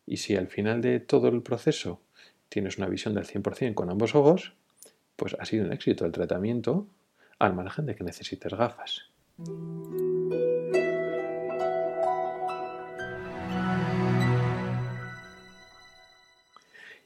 Y 0.05 0.17
si 0.17 0.35
al 0.35 0.47
final 0.47 0.81
de 0.81 0.99
todo 0.99 1.29
el 1.29 1.41
proceso 1.41 2.01
tienes 2.49 2.77
una 2.77 2.87
visión 2.87 3.13
del 3.13 3.25
100% 3.25 3.73
con 3.73 3.89
ambos 3.89 4.15
ojos, 4.15 4.53
pues 5.15 5.35
ha 5.39 5.45
sido 5.45 5.65
un 5.65 5.73
éxito 5.73 6.05
el 6.05 6.11
tratamiento 6.11 6.87
al 7.39 7.53
margen 7.53 7.85
de 7.85 7.95
que 7.95 8.03
necesites 8.03 8.53
gafas. 8.53 9.09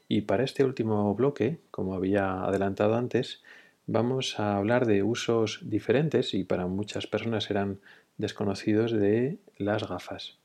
Y 0.08 0.22
para 0.22 0.44
este 0.44 0.64
último 0.64 1.14
bloque, 1.14 1.60
como 1.70 1.94
había 1.94 2.44
adelantado 2.44 2.96
antes, 2.96 3.42
vamos 3.86 4.38
a 4.38 4.56
hablar 4.58 4.84
de 4.86 5.02
usos 5.02 5.60
diferentes 5.62 6.34
y 6.34 6.44
para 6.44 6.66
muchas 6.66 7.06
personas 7.06 7.50
eran 7.50 7.80
desconocidos 8.18 8.92
de 8.92 9.38
las 9.56 9.88
gafas. 9.88 10.41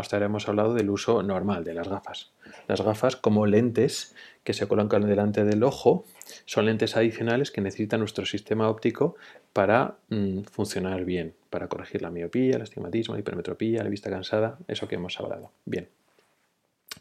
Hasta 0.00 0.16
ahora 0.16 0.26
hemos 0.26 0.48
hablado 0.48 0.74
del 0.74 0.90
uso 0.90 1.22
normal 1.22 1.62
de 1.62 1.74
las 1.74 1.88
gafas. 1.88 2.32
Las 2.68 2.80
gafas 2.80 3.16
como 3.16 3.46
lentes 3.46 4.14
que 4.44 4.54
se 4.54 4.66
colocan 4.66 5.06
delante 5.06 5.44
del 5.44 5.62
ojo 5.62 6.04
son 6.46 6.66
lentes 6.66 6.96
adicionales 6.96 7.50
que 7.50 7.60
necesita 7.60 7.98
nuestro 7.98 8.24
sistema 8.24 8.68
óptico 8.68 9.16
para 9.52 9.98
mm, 10.08 10.42
funcionar 10.44 11.04
bien, 11.04 11.34
para 11.50 11.68
corregir 11.68 12.02
la 12.02 12.10
miopía, 12.10 12.56
el 12.56 12.62
astigmatismo, 12.62 13.14
la 13.14 13.20
hipermetropía, 13.20 13.82
la 13.82 13.90
vista 13.90 14.08
cansada, 14.10 14.58
eso 14.68 14.88
que 14.88 14.94
hemos 14.94 15.20
hablado. 15.20 15.52
Bien. 15.66 15.88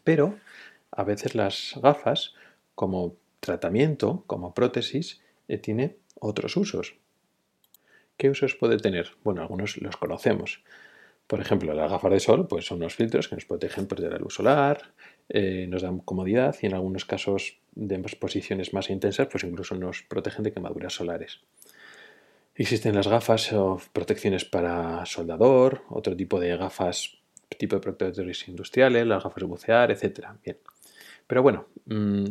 Pero 0.04 0.38
a 0.92 1.04
veces 1.04 1.36
las 1.36 1.80
gafas, 1.82 2.34
como 2.76 3.16
tratamiento, 3.40 4.24
como 4.28 4.54
prótesis, 4.54 5.22
eh, 5.48 5.58
tiene 5.58 5.96
otros 6.20 6.58
usos. 6.58 6.96
¿Qué 8.18 8.30
usos 8.30 8.56
puede 8.56 8.78
tener? 8.78 9.12
Bueno, 9.24 9.42
algunos 9.42 9.78
los 9.78 9.96
conocemos. 9.96 10.62
Por 11.30 11.40
ejemplo, 11.40 11.76
las 11.76 11.92
gafas 11.92 12.12
de 12.12 12.20
sol 12.20 12.48
pues, 12.48 12.66
son 12.66 12.80
unos 12.80 12.96
filtros 12.96 13.28
que 13.28 13.36
nos 13.36 13.46
protegen 13.46 13.86
pues, 13.86 14.02
de 14.02 14.10
la 14.10 14.18
luz 14.18 14.34
solar, 14.34 14.94
eh, 15.30 15.68
nos 15.70 15.84
dan 15.84 16.00
comodidad 16.00 16.56
y 16.60 16.66
en 16.66 16.74
algunos 16.74 17.06
casos 17.06 17.60
de 17.76 17.98
exposiciones 17.98 18.74
más 18.74 18.90
intensas 18.90 19.28
pues 19.28 19.44
incluso 19.44 19.76
nos 19.76 20.02
protegen 20.02 20.42
de 20.42 20.52
quemaduras 20.52 20.94
solares. 20.94 21.42
Existen 22.56 22.96
las 22.96 23.08
gafas 23.08 23.54
o 23.54 23.80
protecciones 23.94 24.44
para 24.44 25.06
soldador, 25.06 25.84
otro 25.90 26.16
tipo 26.16 26.40
de 26.40 26.58
gafas 26.58 27.20
tipo 27.60 27.76
de 27.76 27.82
protectores 27.82 28.48
industriales, 28.48 29.06
las 29.06 29.24
gafas 29.24 29.42
de 29.42 29.46
bucear, 29.46 29.92
etc. 29.92 30.30
Bien. 30.44 30.58
Pero 31.28 31.44
bueno, 31.44 31.68
mm, 31.86 32.26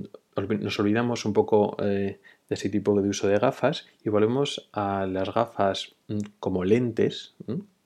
nos 0.61 0.81
olvidamos 0.81 1.25
un 1.25 1.33
poco 1.33 1.77
eh, 1.81 2.19
de 2.49 2.55
ese 2.55 2.69
tipo 2.69 3.01
de 3.01 3.09
uso 3.09 3.29
de 3.29 3.39
gafas 3.39 3.87
y 4.05 4.09
volvemos 4.09 4.69
a 4.73 5.07
las 5.07 5.33
gafas 5.33 5.95
mm, 6.09 6.19
como 6.41 6.65
lentes, 6.65 7.37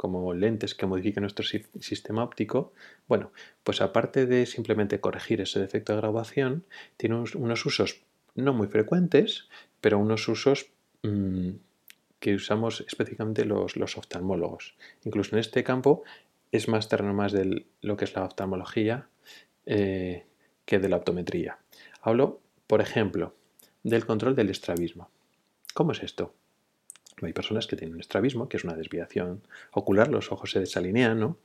como 0.03 0.35
lentes 0.35 0.75
que 0.75 0.85
modifican 0.85 1.23
nuestro 1.23 1.47
sistema 1.79 2.25
óptico. 2.25 2.73
Bueno, 3.07 3.31
pues 3.63 3.81
aparte 3.81 4.27
de 4.27 4.47
simplemente 4.47 4.99
corregir 4.99 5.41
ese 5.41 5.61
defecto 5.61 5.93
de 5.93 6.01
graduación, 6.01 6.65
tiene 6.97 7.15
unos, 7.15 7.67
usos 7.67 8.03
no 8.35 8.53
muy 8.53 8.67
frecuentes, 8.67 9.49
pero 9.81 10.01
unos 10.01 10.27
usos 10.27 10.73
mm, 11.05 11.51
que 12.19 12.35
usamos 12.35 12.85
específicamente 12.89 13.45
los, 13.45 13.97
oftalmólogos. 13.97 14.75
Incluso 15.05 15.37
en 15.37 15.39
este 15.39 15.63
campo 15.63 16.03
es 16.51 16.67
más 16.67 16.89
terreno 16.89 17.15
más 17.15 17.31
de 17.31 17.65
lo 17.81 17.97
que 17.97 18.05
es 18.05 18.17
la 18.17 18.25
oftalmología. 18.25 19.07
Eh, 19.67 20.27
que 20.65 20.81
de 20.81 20.89
la 20.89 20.97
optometría. 20.97 21.59
Hablo, 22.01 22.41
por 22.67 22.81
ejemplo, 22.81 23.35
del 23.85 24.05
control 24.05 24.35
del 24.35 24.51
estrabismo. 24.51 25.11
¿Cómo 25.75 25.93
es 25.93 26.03
esto? 26.03 26.35
Hay 27.21 27.33
personas 27.33 27.67
que 27.67 27.77
tienen 27.77 27.95
un 27.95 28.01
estrabismo, 28.01 28.49
que 28.49 28.57
es 28.57 28.65
una 28.65 28.75
desviación 28.75 29.43
ocular, 29.73 30.09
los 30.09 30.33
ojos 30.33 30.51
se 30.51 30.61
desalinean, 30.61 31.21
¿no? 31.21 31.39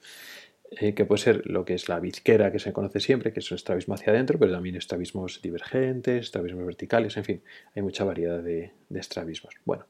Eh, 0.72 0.94
que 0.94 1.06
puede 1.06 1.22
ser 1.22 1.50
lo 1.50 1.64
que 1.64 1.76
es 1.76 1.88
la 1.88 2.00
bizquera 2.00 2.52
que 2.52 2.60
se 2.60 2.74
conoce 2.74 3.00
siempre, 3.00 3.32
que 3.32 3.40
es 3.40 3.50
un 3.52 3.56
estrabismo 3.56 3.94
hacia 3.94 4.12
adentro, 4.12 4.38
pero 4.38 4.52
también 4.52 4.76
estrabismos 4.76 5.42
divergentes, 5.42 6.26
estrabismos 6.26 6.66
verticales, 6.66 7.16
en 7.16 7.24
fin, 7.24 7.44
hay 7.74 7.82
mucha 7.82 8.04
variedad 8.04 8.44
de, 8.44 8.74
estrabismos. 8.94 9.56
Bueno, 9.64 9.86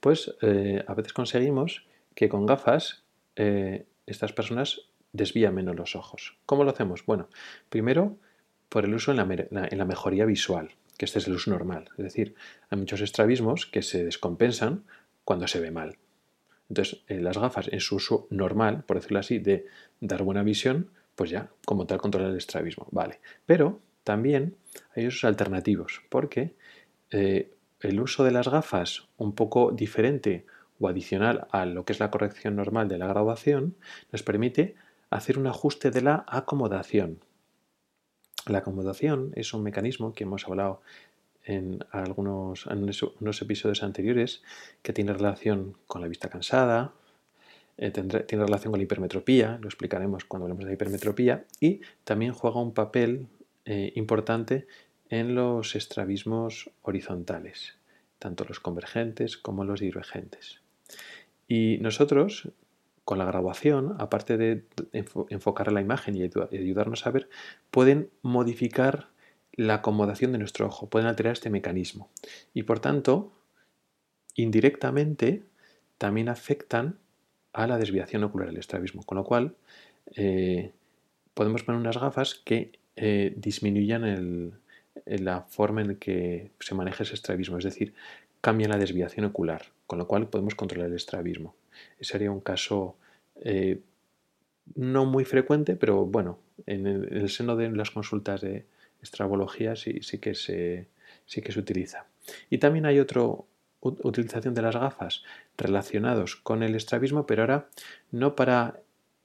pues 0.00 0.34
eh, 0.40 0.82
a 0.86 0.94
veces 0.94 1.12
conseguimos 1.12 1.86
que 2.14 2.30
con 2.30 2.46
gafas 2.46 3.04
eh, 3.36 3.84
estas 4.06 4.32
personas 4.32 4.88
desvían 5.12 5.54
menos 5.54 5.76
los 5.76 5.94
ojos. 5.94 6.38
¿Cómo 6.46 6.64
lo 6.64 6.70
hacemos? 6.70 7.04
Bueno, 7.04 7.28
primero 7.68 8.16
por 8.68 8.84
el 8.84 8.94
uso 8.94 9.12
en 9.12 9.18
la, 9.18 9.84
mejoría 9.84 10.24
visual, 10.24 10.70
que 10.98 11.04
este 11.04 11.20
es 11.20 11.28
el 11.28 11.34
uso 11.34 11.50
normal. 11.50 11.90
Es 11.96 12.04
decir, 12.04 12.34
hay 12.70 12.78
muchos 12.78 13.00
estrabismos 13.02 13.66
que 13.66 13.82
se 13.82 14.04
descompensan 14.04 14.84
cuando 15.24 15.46
se 15.46 15.60
ve 15.60 15.70
mal. 15.70 15.98
Entonces, 16.68 17.02
eh, 17.08 17.20
las 17.20 17.38
gafas 17.38 17.68
en 17.68 17.80
su 17.80 17.96
uso 17.96 18.26
normal, 18.30 18.84
por 18.84 18.96
decirlo 18.96 19.18
así, 19.18 19.38
de 19.38 19.66
dar 20.00 20.22
buena 20.22 20.42
visión, 20.42 20.90
pues 21.14 21.30
ya, 21.30 21.50
como 21.64 21.86
tal, 21.86 21.98
controlar 21.98 22.30
el 22.30 22.36
estrabismo. 22.36 22.88
Vale. 22.90 23.20
Pero 23.46 23.80
también 24.02 24.56
hay 24.94 25.06
usos 25.06 25.24
alternativos, 25.24 26.02
porque 26.08 26.54
eh, 27.10 27.52
el 27.80 28.00
uso 28.00 28.24
de 28.24 28.32
las 28.32 28.48
gafas 28.48 29.08
un 29.18 29.34
poco 29.34 29.72
diferente 29.72 30.46
o 30.80 30.88
adicional 30.88 31.46
a 31.50 31.66
lo 31.66 31.84
que 31.84 31.92
es 31.92 32.00
la 32.00 32.10
corrección 32.10 32.56
normal 32.56 32.88
de 32.88 32.98
la 32.98 33.06
graduación, 33.06 33.76
nos 34.10 34.22
permite 34.22 34.74
hacer 35.10 35.38
un 35.38 35.46
ajuste 35.46 35.90
de 35.90 36.02
la 36.02 36.24
acomodación. 36.26 37.20
La 38.46 38.58
acomodación 38.58 39.32
es 39.36 39.54
un 39.54 39.62
mecanismo 39.62 40.12
que 40.12 40.24
hemos 40.24 40.46
hablado 40.46 40.82
en 41.44 41.84
algunos 41.90 42.66
unos 42.66 43.42
episodios 43.42 43.82
anteriores 43.82 44.42
que 44.82 44.92
tiene 44.92 45.12
relación 45.12 45.76
con 45.86 46.00
la 46.00 46.08
vista 46.08 46.28
cansada, 46.28 46.92
eh, 47.76 47.90
tiene 47.90 48.44
relación 48.44 48.72
con 48.72 48.78
la 48.78 48.84
hipermetropía, 48.84 49.58
lo 49.60 49.68
explicaremos 49.68 50.24
cuando 50.24 50.44
hablemos 50.44 50.64
de 50.64 50.74
hipermetropía, 50.74 51.44
y 51.60 51.80
también 52.04 52.32
juega 52.32 52.60
un 52.60 52.72
papel 52.72 53.26
eh, 53.64 53.92
importante 53.96 54.66
en 55.10 55.34
los 55.34 55.74
estrabismos 55.74 56.70
horizontales, 56.82 57.74
tanto 58.18 58.44
los 58.44 58.60
convergentes 58.60 59.36
como 59.36 59.64
los 59.64 59.80
divergentes. 59.80 60.60
Y 61.48 61.78
nosotros, 61.80 62.48
con 63.04 63.18
la 63.18 63.24
graduación, 63.26 63.96
aparte 63.98 64.36
de 64.38 64.64
enfocar 65.28 65.72
la 65.72 65.82
imagen 65.82 66.16
y 66.16 66.22
ayudarnos 66.22 67.06
a 67.06 67.10
ver, 67.10 67.28
pueden 67.70 68.08
modificar 68.22 69.08
la 69.56 69.74
acomodación 69.74 70.32
de 70.32 70.38
nuestro 70.38 70.66
ojo, 70.66 70.88
pueden 70.88 71.08
alterar 71.08 71.32
este 71.32 71.50
mecanismo. 71.50 72.10
Y 72.52 72.64
por 72.64 72.80
tanto, 72.80 73.32
indirectamente, 74.34 75.42
también 75.98 76.28
afectan 76.28 76.98
a 77.52 77.66
la 77.66 77.78
desviación 77.78 78.24
ocular 78.24 78.48
del 78.48 78.58
estrabismo. 78.58 79.02
Con 79.04 79.16
lo 79.18 79.24
cual, 79.24 79.54
eh, 80.16 80.72
podemos 81.34 81.62
poner 81.62 81.80
unas 81.80 81.98
gafas 81.98 82.34
que 82.34 82.72
eh, 82.96 83.32
disminuyan 83.36 84.60
la 85.06 85.42
forma 85.42 85.82
en 85.82 85.96
que 85.96 86.50
se 86.60 86.74
maneja 86.74 87.02
ese 87.02 87.14
estrabismo, 87.14 87.58
es 87.58 87.64
decir, 87.64 87.94
cambian 88.40 88.70
la 88.70 88.78
desviación 88.78 89.26
ocular 89.26 89.74
con 89.86 89.98
lo 89.98 90.06
cual 90.06 90.28
podemos 90.28 90.54
controlar 90.54 90.88
el 90.88 90.96
estrabismo. 90.96 91.54
Ese 91.98 92.12
sería 92.12 92.30
un 92.30 92.40
caso 92.40 92.96
eh, 93.36 93.80
no 94.74 95.04
muy 95.04 95.24
frecuente, 95.24 95.76
pero 95.76 96.06
bueno, 96.06 96.38
en 96.66 96.86
el, 96.86 97.28
seno 97.28 97.56
de 97.56 97.70
las 97.70 97.90
consultas 97.90 98.40
de 98.40 98.64
estrabología 99.04 99.76
sí, 99.76 100.00
sí, 100.02 100.18
que 100.18 100.34
se, 100.34 100.88
sí 101.26 101.40
que 101.40 101.52
se 101.52 101.60
utiliza. 101.60 102.06
Y 102.50 102.58
también 102.58 102.86
hay 102.86 102.98
otra 102.98 103.22
utilización 103.80 104.54
de 104.54 104.62
las 104.62 104.74
gafas 104.74 105.22
relacionados 105.56 106.36
con 106.36 106.62
el 106.62 106.74
estrabismo, 106.74 107.26
pero 107.26 107.42
ahora 107.42 107.68
no 108.10 108.34
para 108.34 108.80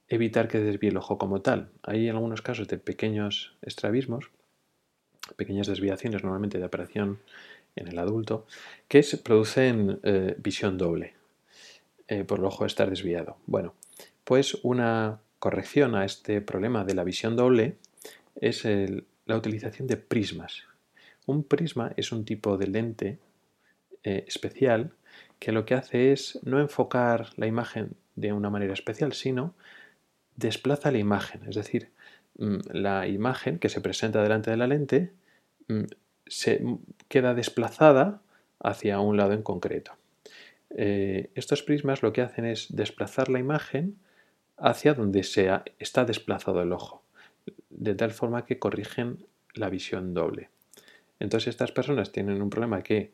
evitar 0.08 0.48
que 0.48 0.58
desvíe 0.58 0.90
el 0.90 0.96
ojo 0.96 1.18
como 1.18 1.40
tal. 1.40 1.70
Hay 1.82 2.08
algunos 2.08 2.42
casos 2.42 2.68
de 2.68 2.78
pequeños 2.78 3.56
estrabismos, 3.62 4.30
pequeñas 5.36 5.66
desviaciones 5.66 6.22
normalmente 6.22 6.58
de 6.58 6.64
operación 6.64 7.20
en 7.76 7.88
el 7.88 7.98
adulto, 7.98 8.46
que 8.88 9.02
se 9.02 9.16
producen 9.16 10.00
eh, 10.02 10.34
visión 10.38 10.76
doble 10.76 11.14
eh, 12.08 12.24
por 12.24 12.40
el 12.40 12.44
ojo 12.44 12.66
estar 12.66 12.90
desviado. 12.90 13.36
Bueno, 13.46 13.74
pues 14.24 14.58
una 14.62 15.20
corrección 15.38 15.94
a 15.94 16.04
este 16.04 16.40
problema 16.40 16.84
de 16.84 16.94
la 16.94 17.04
visión 17.04 17.36
doble 17.36 17.76
es 18.40 18.64
la 19.30 19.36
utilización 19.36 19.86
de 19.86 19.96
prismas. 19.96 20.64
Un 21.26 21.44
prisma 21.44 21.92
es 21.96 22.12
un 22.12 22.24
tipo 22.24 22.58
de 22.58 22.66
lente 22.66 23.18
eh, 24.02 24.24
especial 24.26 24.92
que 25.38 25.52
lo 25.52 25.64
que 25.64 25.74
hace 25.74 26.12
es 26.12 26.38
no 26.42 26.60
enfocar 26.60 27.30
la 27.36 27.46
imagen 27.46 27.94
de 28.16 28.32
una 28.32 28.50
manera 28.50 28.74
especial, 28.74 29.12
sino 29.12 29.54
desplaza 30.36 30.90
la 30.90 30.98
imagen. 30.98 31.42
Es 31.48 31.54
decir, 31.54 31.90
mm, 32.38 32.58
la 32.72 33.06
imagen 33.06 33.58
que 33.58 33.68
se 33.68 33.80
presenta 33.80 34.22
delante 34.22 34.50
de 34.50 34.56
la 34.56 34.66
lente 34.66 35.12
mm, 35.68 35.84
se 36.26 36.62
queda 37.08 37.34
desplazada 37.34 38.22
hacia 38.58 39.00
un 39.00 39.16
lado 39.16 39.32
en 39.32 39.42
concreto. 39.42 39.92
Eh, 40.70 41.30
estos 41.34 41.62
prismas 41.62 42.02
lo 42.02 42.12
que 42.12 42.22
hacen 42.22 42.44
es 42.44 42.66
desplazar 42.70 43.28
la 43.28 43.38
imagen 43.38 43.96
hacia 44.56 44.94
donde 44.94 45.20
está 45.20 46.04
desplazado 46.04 46.62
el 46.62 46.72
ojo, 46.72 47.02
de 47.70 47.94
tal 47.94 48.10
forma 48.10 48.44
que 48.44 48.58
corrigen 48.58 49.26
la 49.54 49.68
visión 49.68 50.14
doble. 50.14 50.50
Entonces 51.18 51.48
estas 51.48 51.72
personas 51.72 52.12
tienen 52.12 52.40
un 52.42 52.50
problema 52.50 52.82
que 52.82 53.12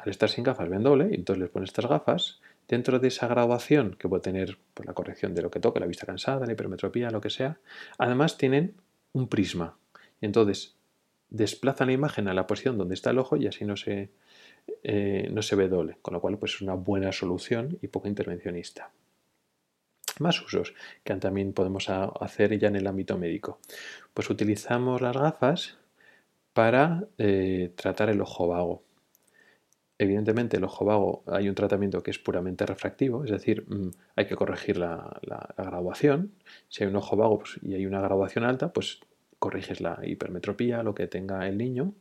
al 0.00 0.08
estar 0.08 0.28
sin 0.28 0.44
gafas 0.44 0.68
ven 0.68 0.82
doble 0.82 1.08
y 1.10 1.14
entonces 1.14 1.40
les 1.40 1.50
ponen 1.50 1.64
estas 1.64 1.86
gafas. 1.86 2.40
Dentro 2.68 3.00
de 3.00 3.08
esa 3.08 3.26
graduación 3.26 3.96
que 3.98 4.08
puede 4.08 4.22
tener 4.22 4.58
pues, 4.72 4.86
la 4.86 4.94
corrección 4.94 5.34
de 5.34 5.42
lo 5.42 5.50
que 5.50 5.60
toque, 5.60 5.80
la 5.80 5.86
vista 5.86 6.06
cansada, 6.06 6.46
la 6.46 6.52
hipermetropía, 6.52 7.10
lo 7.10 7.20
que 7.20 7.30
sea, 7.30 7.58
además 7.98 8.38
tienen 8.38 8.74
un 9.12 9.28
prisma. 9.28 9.76
Y 10.20 10.26
entonces 10.26 10.76
desplazan 11.28 11.88
la 11.88 11.94
imagen 11.94 12.28
a 12.28 12.34
la 12.34 12.46
posición 12.46 12.78
donde 12.78 12.94
está 12.94 13.10
el 13.10 13.18
ojo 13.18 13.36
y 13.36 13.46
así 13.46 13.64
no 13.64 13.76
se, 13.76 14.10
eh, 14.84 15.28
no 15.32 15.42
se 15.42 15.56
ve 15.56 15.68
doble, 15.68 15.96
con 16.02 16.14
lo 16.14 16.20
cual 16.20 16.38
pues, 16.38 16.54
es 16.54 16.62
una 16.62 16.74
buena 16.74 17.10
solución 17.10 17.78
y 17.82 17.88
poco 17.88 18.06
intervencionista. 18.06 18.92
Más 20.22 20.40
usos 20.40 20.74
que 21.04 21.14
también 21.16 21.52
podemos 21.52 21.88
hacer 21.88 22.58
ya 22.58 22.68
en 22.68 22.76
el 22.76 22.86
ámbito 22.86 23.18
médico. 23.18 23.58
Pues 24.14 24.30
utilizamos 24.30 25.00
las 25.00 25.16
gafas 25.16 25.76
para 26.52 27.06
eh, 27.18 27.72
tratar 27.76 28.10
el 28.10 28.20
ojo 28.20 28.48
vago. 28.48 28.82
Evidentemente, 29.98 30.56
el 30.56 30.64
ojo 30.64 30.84
vago 30.84 31.22
hay 31.26 31.48
un 31.48 31.54
tratamiento 31.54 32.02
que 32.02 32.10
es 32.10 32.18
puramente 32.18 32.66
refractivo, 32.66 33.24
es 33.24 33.30
decir, 33.30 33.64
mm, 33.68 33.90
hay 34.16 34.26
que 34.26 34.34
corregir 34.34 34.76
la, 34.76 35.20
graduación. 35.56 36.32
Si 36.68 36.82
hay 36.82 36.90
un 36.90 36.96
ojo 36.96 37.16
vago 37.16 37.38
pues, 37.38 37.60
y 37.62 37.74
hay 37.74 37.86
una 37.86 38.00
graduación 38.00 38.44
alta, 38.44 38.72
pues 38.72 39.00
corriges 39.38 39.80
la 39.80 40.00
hipermetropía, 40.02 40.82
lo 40.82 40.94
que 40.94 41.06
tenga 41.06 41.46
el 41.48 41.56
niño. 41.58 41.94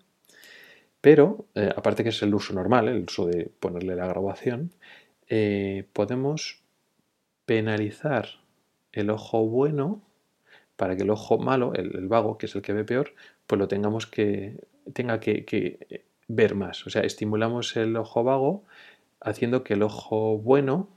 Pero, 1.02 1.46
eh, 1.56 1.72
aparte 1.76 2.04
que 2.04 2.10
es 2.10 2.22
el 2.22 2.34
uso 2.34 2.54
normal, 2.54 2.88
el 2.88 3.04
uso 3.04 3.26
de 3.28 3.52
ponerle 3.60 3.96
la 3.96 4.08
graduación, 4.08 4.72
eh, 5.28 5.86
podemos 5.94 6.62
penalizar 7.52 8.30
el 8.94 9.10
ojo 9.10 9.46
bueno 9.46 10.02
para 10.78 10.96
que 10.96 11.04
el 11.04 11.10
ojo 11.10 11.38
malo, 11.38 11.74
el, 11.74 12.08
vago, 12.08 12.38
que 12.38 12.46
es 12.46 12.56
el 12.56 12.62
que 12.62 12.72
ve 12.72 12.86
peor, 12.86 13.14
pues 13.46 13.60
lo 13.60 13.68
tengamos 13.68 14.08
que, 14.08 14.64
tenga 14.94 15.20
que, 15.20 16.06
ver 16.30 16.56
más. 16.56 16.88
O 16.88 16.90
sea, 16.90 17.02
estimulamos 17.02 17.76
el 17.76 17.98
ojo 17.98 18.24
vago 18.24 18.64
haciendo 19.20 19.66
que 19.66 19.74
el 19.74 19.84
ojo 19.84 20.38
bueno 20.38 20.88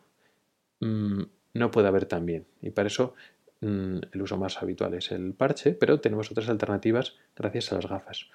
mm, 0.79 1.23
no 1.55 1.71
pueda 1.73 1.91
ver 1.91 2.07
tan 2.07 2.25
bien. 2.25 2.47
Y 2.63 2.71
para 2.71 2.87
eso 2.87 3.15
mm, 3.61 3.99
el 4.13 4.23
uso 4.23 4.37
más 4.37 4.63
habitual 4.63 4.95
es 4.95 5.11
el 5.11 5.35
parche, 5.35 5.73
pero 5.73 5.99
tenemos 5.99 6.31
otras 6.31 6.49
alternativas 6.49 7.17
gracias 7.35 7.73
a 7.73 7.75
las 7.75 7.89
gafas. 7.89 8.31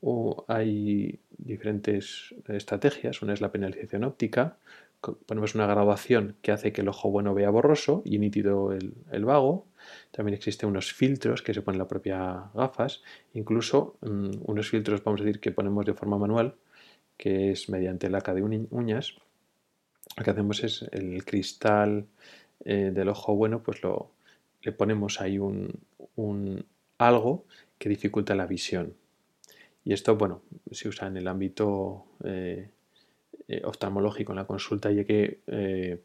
O 0.00 0.46
hay 0.48 1.20
diferentes 1.36 2.34
estrategias. 2.46 3.20
Una 3.20 3.34
es 3.34 3.42
la 3.42 3.52
penalización 3.52 4.04
óptica, 4.04 4.56
ponemos 5.00 5.54
una 5.54 5.66
graduación 5.66 6.36
que 6.42 6.52
hace 6.52 6.72
que 6.72 6.80
el 6.80 6.88
ojo 6.88 7.10
bueno 7.10 7.34
vea 7.34 7.50
borroso 7.50 8.02
y 8.04 8.18
nítido 8.18 8.72
el, 8.72 9.24
vago. 9.24 9.66
También 10.10 10.34
existen 10.34 10.68
unos 10.68 10.92
filtros 10.92 11.42
que 11.42 11.54
se 11.54 11.62
ponen 11.62 11.76
en 11.76 11.84
la 11.84 11.88
propia 11.88 12.50
gafas, 12.54 13.02
incluso 13.32 13.96
mm, 14.00 14.30
unos 14.44 14.68
filtros, 14.68 15.02
vamos 15.04 15.20
a 15.20 15.24
decir, 15.24 15.40
que 15.40 15.52
ponemos 15.52 15.86
de 15.86 15.94
forma 15.94 16.18
manual, 16.18 16.56
que 17.16 17.52
es 17.52 17.68
mediante 17.68 18.10
laca 18.10 18.34
de 18.34 18.42
uñas. 18.42 19.14
Lo 20.16 20.24
que 20.24 20.30
hacemos 20.30 20.64
es 20.64 20.82
el 20.92 21.24
cristal 21.24 22.06
eh, 22.64 22.90
del 22.92 23.08
ojo 23.08 23.34
bueno, 23.34 23.62
pues 23.62 23.82
lo, 23.82 24.10
le 24.62 24.72
ponemos 24.72 25.20
ahí 25.20 25.38
un, 25.38 25.78
algo 26.98 27.44
que 27.78 27.88
dificulta 27.88 28.34
la 28.34 28.46
visión. 28.46 28.94
Y 29.84 29.92
esto, 29.92 30.16
bueno, 30.16 30.42
se 30.70 30.88
usa 30.88 31.06
en 31.06 31.16
el 31.16 31.28
ámbito 31.28 32.04
eh, 32.24 32.68
eh, 33.48 33.62
oftalmológico 33.64 34.32
en 34.32 34.36
la 34.36 34.46
consulta 34.46 34.92
y 34.92 34.98
hay 34.98 35.04
que 35.06 35.40
eh, 35.46 36.02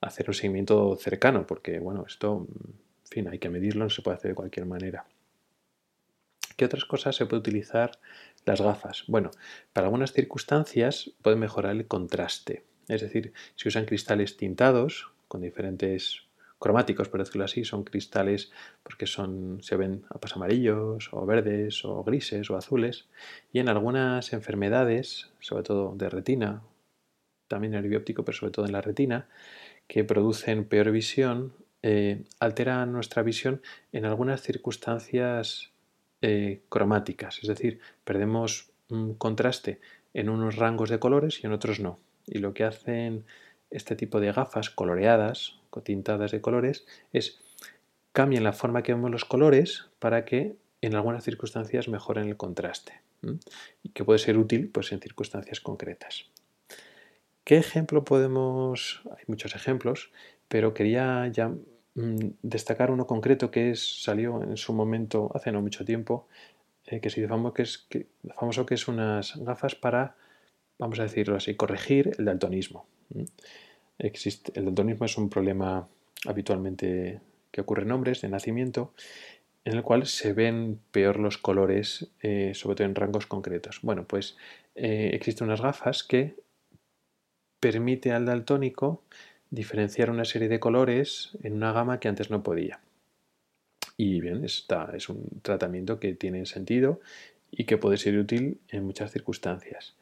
hacer 0.00 0.28
un 0.28 0.34
seguimiento 0.34 0.96
cercano, 0.96 1.46
porque 1.46 1.78
bueno, 1.80 2.04
esto, 2.06 2.46
en 2.48 3.06
fin, 3.06 3.28
hay 3.28 3.38
que 3.38 3.50
medirlo, 3.50 3.84
no 3.84 3.90
se 3.90 4.02
puede 4.02 4.16
hacer 4.16 4.30
de 4.30 4.34
cualquier 4.34 4.64
manera. 4.64 5.06
¿Qué 6.56 6.64
otras 6.64 6.86
cosas 6.86 7.14
se 7.14 7.26
puede 7.26 7.40
utilizar 7.40 7.98
las 8.44 8.60
gafas? 8.60 9.04
Bueno, 9.06 9.30
para 9.72 9.86
algunas 9.86 10.12
circunstancias 10.12 11.12
puede 11.22 11.36
mejorar 11.36 11.76
el 11.76 11.86
contraste. 11.86 12.64
Es 12.88 13.02
decir, 13.02 13.32
si 13.54 13.68
usan 13.68 13.84
cristales 13.84 14.36
tintados 14.36 15.12
con 15.28 15.42
diferentes 15.42 16.22
cromáticos, 16.58 17.08
por 17.08 17.20
decirlo 17.20 17.44
así, 17.44 17.64
son 17.64 17.84
cristales 17.84 18.50
porque 18.82 19.06
son, 19.06 19.62
se 19.62 19.76
ven 19.76 20.04
apas 20.08 20.36
amarillos 20.36 21.10
o 21.12 21.26
verdes 21.26 21.84
o 21.84 22.02
grises 22.02 22.50
o 22.50 22.56
azules. 22.56 23.08
Y 23.52 23.60
en 23.60 23.68
algunas 23.68 24.32
enfermedades, 24.32 25.30
sobre 25.40 25.62
todo 25.62 25.94
de 25.94 26.08
retina 26.08 26.62
también 27.48 27.74
en 27.74 27.84
el 27.84 27.90
bióptico, 27.90 28.24
pero 28.24 28.36
sobre 28.36 28.52
todo 28.52 28.66
en 28.66 28.72
la 28.72 28.80
retina, 28.80 29.28
que 29.86 30.04
producen 30.04 30.64
peor 30.64 30.90
visión, 30.90 31.52
eh, 31.82 32.24
alteran 32.40 32.92
nuestra 32.92 33.22
visión 33.22 33.62
en 33.92 34.04
algunas 34.04 34.42
circunstancias 34.42 35.70
eh, 36.22 36.62
cromáticas, 36.68 37.38
es 37.42 37.48
decir, 37.48 37.80
perdemos 38.04 38.70
un 38.90 39.14
contraste 39.14 39.80
en 40.14 40.28
unos 40.28 40.56
rangos 40.56 40.90
de 40.90 40.98
colores 40.98 41.42
y 41.42 41.46
en 41.46 41.52
otros 41.52 41.80
no. 41.80 41.98
Y 42.26 42.38
lo 42.38 42.54
que 42.54 42.64
hacen 42.64 43.24
este 43.70 43.96
tipo 43.96 44.18
de 44.18 44.32
gafas 44.32 44.70
coloreadas 44.70 45.58
tintadas 45.82 46.30
de 46.30 46.40
colores 46.40 46.86
es 47.12 47.38
cambian 48.12 48.44
la 48.44 48.52
forma 48.52 48.82
que 48.82 48.94
vemos 48.94 49.10
los 49.10 49.24
colores 49.24 49.86
para 49.98 50.24
que 50.24 50.56
en 50.80 50.94
algunas 50.94 51.24
circunstancias 51.24 51.88
mejoren 51.88 52.28
el 52.28 52.36
contraste 52.36 53.00
y 53.82 53.90
que 53.90 54.04
puede 54.04 54.18
ser 54.18 54.38
útil 54.38 54.68
pues, 54.68 54.92
en 54.92 55.00
circunstancias 55.00 55.60
concretas. 55.60 56.26
¿Qué 57.48 57.56
ejemplo 57.56 58.04
podemos...? 58.04 59.00
Hay 59.16 59.24
muchos 59.26 59.54
ejemplos, 59.54 60.10
pero 60.48 60.74
quería 60.74 61.26
ya 61.28 61.48
mm, 61.94 62.32
destacar 62.42 62.90
uno 62.90 63.06
concreto 63.06 63.50
que 63.50 63.70
es, 63.70 64.02
salió 64.02 64.42
en 64.42 64.58
su 64.58 64.74
momento, 64.74 65.30
hace 65.34 65.50
no 65.50 65.62
mucho 65.62 65.82
tiempo, 65.86 66.28
eh, 66.84 67.00
que 67.00 67.08
famoso 67.08 67.54
que, 67.54 67.62
es, 67.62 67.78
que, 67.78 68.06
famoso 68.38 68.66
que 68.66 68.74
es 68.74 68.86
unas 68.86 69.34
gafas 69.38 69.74
para, 69.74 70.14
vamos 70.78 71.00
a 71.00 71.04
decirlo 71.04 71.36
así, 71.36 71.54
corregir 71.54 72.12
el 72.18 72.26
daltonismo. 72.26 72.84
Existe, 73.98 74.52
el 74.54 74.66
daltonismo 74.66 75.06
es 75.06 75.16
un 75.16 75.30
problema 75.30 75.88
habitualmente 76.26 77.22
que 77.50 77.62
ocurre 77.62 77.84
en 77.84 77.92
hombres 77.92 78.20
de 78.20 78.28
nacimiento, 78.28 78.92
en 79.64 79.72
el 79.72 79.82
cual 79.82 80.04
se 80.04 80.34
ven 80.34 80.80
peor 80.90 81.18
los 81.18 81.38
colores, 81.38 82.10
eh, 82.20 82.52
sobre 82.54 82.76
todo 82.76 82.86
en 82.86 82.94
rangos 82.94 83.26
concretos. 83.26 83.80
Bueno, 83.80 84.04
pues 84.06 84.36
eh, 84.74 85.12
existen 85.14 85.46
unas 85.46 85.62
gafas 85.62 86.04
que 86.04 86.46
permite 87.60 88.12
al 88.12 88.26
daltónico 88.26 89.02
diferenciar 89.50 90.10
una 90.10 90.24
serie 90.24 90.48
de 90.48 90.60
colores 90.60 91.30
en 91.42 91.54
una 91.54 91.72
gama 91.72 92.00
que 92.00 92.08
antes 92.08 92.30
no 92.30 92.42
podía. 92.42 92.80
Y 93.96 94.20
bien, 94.20 94.44
esta 94.44 94.90
es 94.94 95.08
un 95.08 95.24
tratamiento 95.42 95.98
que 95.98 96.14
tiene 96.14 96.46
sentido 96.46 97.00
y 97.50 97.64
que 97.64 97.78
puede 97.78 97.96
ser 97.96 98.16
útil 98.16 98.60
en 98.68 98.84
muchas 98.84 99.10
circunstancias. 99.10 99.96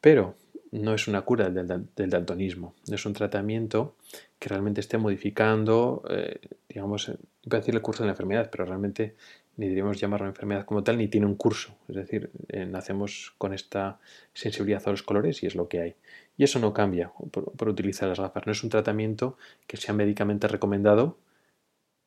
Pero 0.00 0.34
no 0.72 0.94
es 0.94 1.08
una 1.08 1.22
cura 1.22 1.50
del, 1.50 2.10
daltonismo, 2.10 2.74
no 2.88 2.94
es 2.94 3.06
un 3.06 3.12
tratamiento 3.12 3.96
que 4.38 4.48
realmente 4.48 4.80
esté 4.80 4.98
modificando, 4.98 6.02
eh, 6.10 6.38
digamos, 6.68 7.08
iba 7.08 7.56
a 7.58 7.60
decir 7.60 7.74
el 7.74 7.82
curso 7.82 8.02
de 8.02 8.08
la 8.08 8.12
enfermedad, 8.12 8.50
pero 8.50 8.64
realmente 8.64 9.14
ni 9.56 9.66
deberíamos 9.66 10.00
llamarlo 10.00 10.26
enfermedad 10.26 10.64
como 10.64 10.84
tal, 10.84 10.98
ni 10.98 11.08
tiene 11.08 11.26
un 11.26 11.34
curso. 11.34 11.74
Es 11.88 11.96
decir, 11.96 12.30
eh, 12.48 12.66
nacemos 12.66 13.34
con 13.36 13.52
esta 13.52 13.98
sensibilidad 14.32 14.82
a 14.86 14.90
los 14.90 15.02
colores 15.02 15.42
y 15.42 15.46
es 15.46 15.54
lo 15.54 15.68
que 15.68 15.80
hay 15.80 15.96
Y 16.40 16.44
eso 16.44 16.58
no 16.58 16.72
cambia 16.72 17.12
por, 17.32 17.68
utilizar 17.68 18.08
las 18.08 18.18
gafas. 18.18 18.46
No 18.46 18.52
es 18.52 18.64
un 18.64 18.70
tratamiento 18.70 19.36
que 19.66 19.76
sea 19.76 19.92
médicamente 19.92 20.48
recomendado 20.48 21.18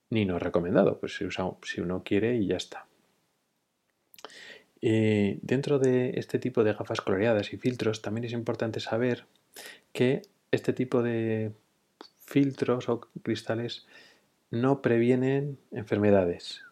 ni 0.10 0.26
no 0.26 0.40
recomendado. 0.40 1.00
Pues 1.00 1.16
si, 1.16 1.82
uno 1.82 2.02
quiere 2.04 2.36
y 2.38 2.48
ya 2.48 2.58
está. 2.58 2.88
Eh, 4.82 5.38
dentro 5.44 5.78
de 5.78 6.14
este 6.16 6.40
tipo 6.40 6.64
de 6.64 6.74
gafas 6.74 7.02
coloreadas 7.02 7.54
y 7.54 7.58
filtros 7.58 8.02
también 8.02 8.24
es 8.24 8.32
importante 8.32 8.80
saber 8.80 9.28
que 9.92 10.24
este 10.50 10.74
tipo 10.74 11.04
de 11.04 11.52
filtros 12.26 12.90
o 12.90 13.02
cristales 13.22 13.86
no 14.50 14.82
previenen 14.82 15.60
enfermedades. 15.70 16.64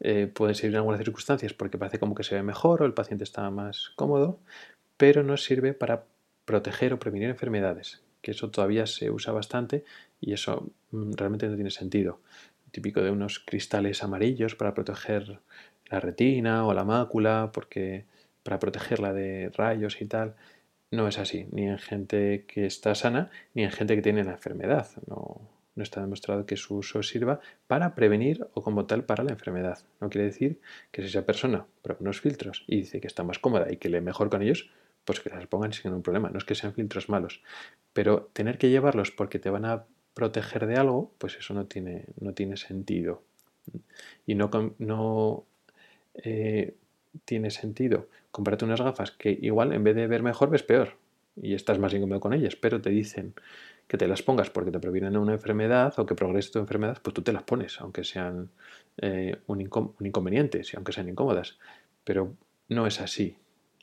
Eh, 0.00 0.26
pueden 0.26 0.56
servir 0.56 0.74
en 0.74 0.78
algunas 0.78 0.98
circunstancias 0.98 1.52
porque 1.52 1.78
parece 1.78 2.00
como 2.00 2.16
que 2.16 2.24
se 2.24 2.34
ve 2.34 2.42
mejor 2.42 2.82
o 2.82 2.86
el 2.86 2.92
paciente 2.92 3.22
está 3.22 3.48
más 3.50 3.92
cómodo, 3.94 4.40
pero 4.96 5.22
no 5.22 5.36
sirve 5.36 5.74
para 5.74 6.06
proteger 6.44 6.92
o 6.92 6.98
prevenir 6.98 7.28
enfermedades, 7.28 8.02
que 8.20 8.32
eso 8.32 8.50
todavía 8.50 8.86
se 8.86 9.10
usa 9.10 9.32
bastante 9.32 9.84
y 10.20 10.32
eso 10.32 10.70
mm, 10.90 11.12
realmente 11.14 11.48
no 11.48 11.54
tiene 11.54 11.70
sentido. 11.70 12.20
Típico 12.70 13.02
de 13.02 13.10
unos 13.10 13.38
cristales 13.38 14.02
amarillos 14.02 14.54
para 14.54 14.74
proteger 14.74 15.40
la 15.86 16.00
retina 16.00 16.66
o 16.66 16.72
la 16.72 16.84
mácula, 16.84 17.50
porque 17.52 18.06
para 18.42 18.58
protegerla 18.58 19.12
de 19.12 19.50
rayos 19.50 20.00
y 20.00 20.06
tal, 20.06 20.34
no 20.90 21.08
es 21.08 21.18
así, 21.18 21.46
ni 21.52 21.66
en 21.66 21.78
gente 21.78 22.44
que 22.46 22.66
está 22.66 22.94
sana, 22.94 23.30
ni 23.54 23.64
en 23.64 23.70
gente 23.70 23.94
que 23.94 24.02
tiene 24.02 24.24
la 24.24 24.32
enfermedad. 24.32 24.88
No, 25.06 25.40
no 25.74 25.82
está 25.82 26.00
demostrado 26.00 26.46
que 26.46 26.56
su 26.56 26.76
uso 26.76 27.02
sirva 27.02 27.40
para 27.66 27.94
prevenir 27.94 28.46
o 28.54 28.62
como 28.62 28.86
tal 28.86 29.04
para 29.04 29.24
la 29.24 29.32
enfermedad. 29.32 29.78
No 30.00 30.10
quiere 30.10 30.26
decir 30.26 30.60
que 30.90 31.02
si 31.02 31.08
esa 31.08 31.24
persona 31.24 31.66
prueba 31.82 32.00
unos 32.00 32.20
filtros 32.20 32.64
y 32.66 32.78
dice 32.78 33.00
que 33.00 33.06
está 33.06 33.22
más 33.22 33.38
cómoda 33.38 33.72
y 33.72 33.76
que 33.76 33.88
le 33.88 34.00
mejor 34.00 34.28
con 34.28 34.42
ellos, 34.42 34.70
pues 35.04 35.20
que 35.20 35.30
las 35.30 35.46
pongan 35.46 35.72
sin 35.72 35.90
ningún 35.90 36.02
problema. 36.02 36.30
No 36.30 36.38
es 36.38 36.44
que 36.44 36.54
sean 36.54 36.74
filtros 36.74 37.08
malos, 37.08 37.42
pero 37.92 38.30
tener 38.32 38.58
que 38.58 38.70
llevarlos 38.70 39.10
porque 39.10 39.38
te 39.38 39.50
van 39.50 39.64
a 39.64 39.84
proteger 40.14 40.66
de 40.66 40.76
algo, 40.76 41.12
pues 41.18 41.36
eso 41.36 41.54
no 41.54 41.66
tiene, 41.66 42.06
no 42.20 42.34
tiene 42.34 42.56
sentido. 42.56 43.22
Y 44.26 44.34
no, 44.34 44.50
no 44.78 45.44
eh, 46.14 46.74
tiene 47.24 47.50
sentido 47.50 48.08
comprarte 48.30 48.64
unas 48.64 48.80
gafas 48.80 49.12
que 49.12 49.38
igual 49.40 49.72
en 49.72 49.84
vez 49.84 49.94
de 49.94 50.06
ver 50.06 50.22
mejor 50.22 50.50
ves 50.50 50.62
peor 50.62 50.96
y 51.36 51.54
estás 51.54 51.78
más 51.78 51.94
incómodo 51.94 52.20
con 52.20 52.32
ellas, 52.32 52.56
pero 52.56 52.80
te 52.80 52.90
dicen 52.90 53.34
que 53.86 53.98
te 53.98 54.08
las 54.08 54.22
pongas 54.22 54.50
porque 54.50 54.70
te 54.70 54.80
previenen 54.80 55.16
una 55.16 55.32
enfermedad 55.32 55.94
o 55.98 56.06
que 56.06 56.14
progrese 56.14 56.50
tu 56.50 56.58
enfermedad, 56.58 56.98
pues 57.02 57.14
tú 57.14 57.22
te 57.22 57.32
las 57.32 57.42
pones, 57.42 57.80
aunque 57.80 58.04
sean 58.04 58.50
eh, 58.98 59.36
un, 59.46 59.60
inconveniente, 59.60 60.62
aunque 60.74 60.92
sean 60.92 61.08
incómodas. 61.08 61.58
Pero 62.04 62.34
no 62.68 62.86
es 62.86 63.00
así. 63.00 63.36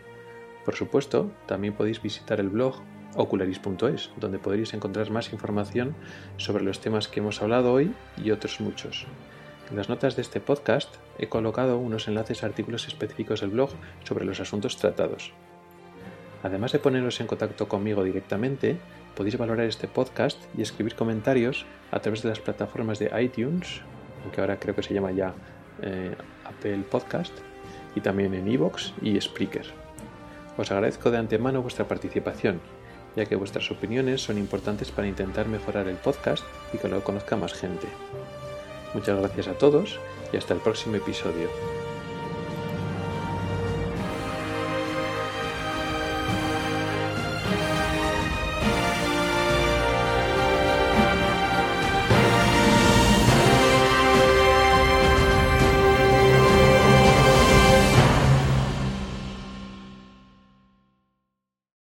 Por 0.63 0.75
supuesto, 0.75 1.29
también 1.45 1.73
podéis 1.73 2.01
visitar 2.01 2.39
el 2.39 2.47
blog 2.47 2.75
ocularis.es, 3.15 4.11
donde 4.17 4.39
podréis 4.39 4.73
encontrar 4.73 5.09
más 5.11 5.33
información 5.33 5.95
sobre 6.37 6.63
los 6.63 6.79
temas 6.79 7.07
que 7.07 7.19
hemos 7.19 7.41
hablado 7.41 7.73
hoy 7.73 7.93
y 8.17 8.31
otros 8.31 8.59
muchos. 8.59 9.05
En 9.69 9.77
las 9.77 9.89
notas 9.89 10.15
de 10.15 10.21
este 10.21 10.39
podcast 10.39 10.93
he 11.17 11.27
colocado 11.27 11.77
unos 11.77 12.07
enlaces 12.07 12.43
a 12.43 12.47
artículos 12.47 12.87
específicos 12.87 13.41
del 13.41 13.51
blog 13.51 13.69
sobre 14.03 14.25
los 14.25 14.39
asuntos 14.39 14.77
tratados. 14.77 15.31
Además 16.43 16.73
de 16.73 16.79
poneros 16.79 17.21
en 17.21 17.27
contacto 17.27 17.67
conmigo 17.67 18.03
directamente, 18.03 18.77
podéis 19.15 19.37
valorar 19.37 19.65
este 19.65 19.87
podcast 19.87 20.37
y 20.57 20.61
escribir 20.61 20.95
comentarios 20.95 21.65
a 21.91 21.99
través 21.99 22.21
de 22.21 22.29
las 22.29 22.39
plataformas 22.39 22.99
de 22.99 23.11
iTunes, 23.21 23.81
aunque 24.23 24.41
ahora 24.41 24.59
creo 24.59 24.75
que 24.75 24.83
se 24.83 24.93
llama 24.93 25.11
ya 25.11 25.33
eh, 25.81 26.13
Apple 26.45 26.83
Podcast 26.91 27.33
y 27.95 28.01
también 28.01 28.33
en 28.33 28.51
iVoox 28.51 28.91
y 29.01 29.19
Spreaker. 29.19 29.67
Os 30.57 30.71
agradezco 30.71 31.09
de 31.09 31.17
antemano 31.17 31.61
vuestra 31.61 31.87
participación, 31.87 32.59
ya 33.15 33.25
que 33.25 33.35
vuestras 33.35 33.69
opiniones 33.71 34.21
son 34.21 34.37
importantes 34.37 34.91
para 34.91 35.07
intentar 35.07 35.47
mejorar 35.47 35.87
el 35.87 35.97
podcast 35.97 36.43
y 36.73 36.77
que 36.77 36.87
lo 36.87 37.03
conozca 37.03 37.35
más 37.35 37.53
gente. 37.53 37.87
Muchas 38.93 39.19
gracias 39.19 39.47
a 39.47 39.57
todos 39.57 39.99
y 40.31 40.37
hasta 40.37 40.53
el 40.53 40.59
próximo 40.59 40.95
episodio. 40.95 41.49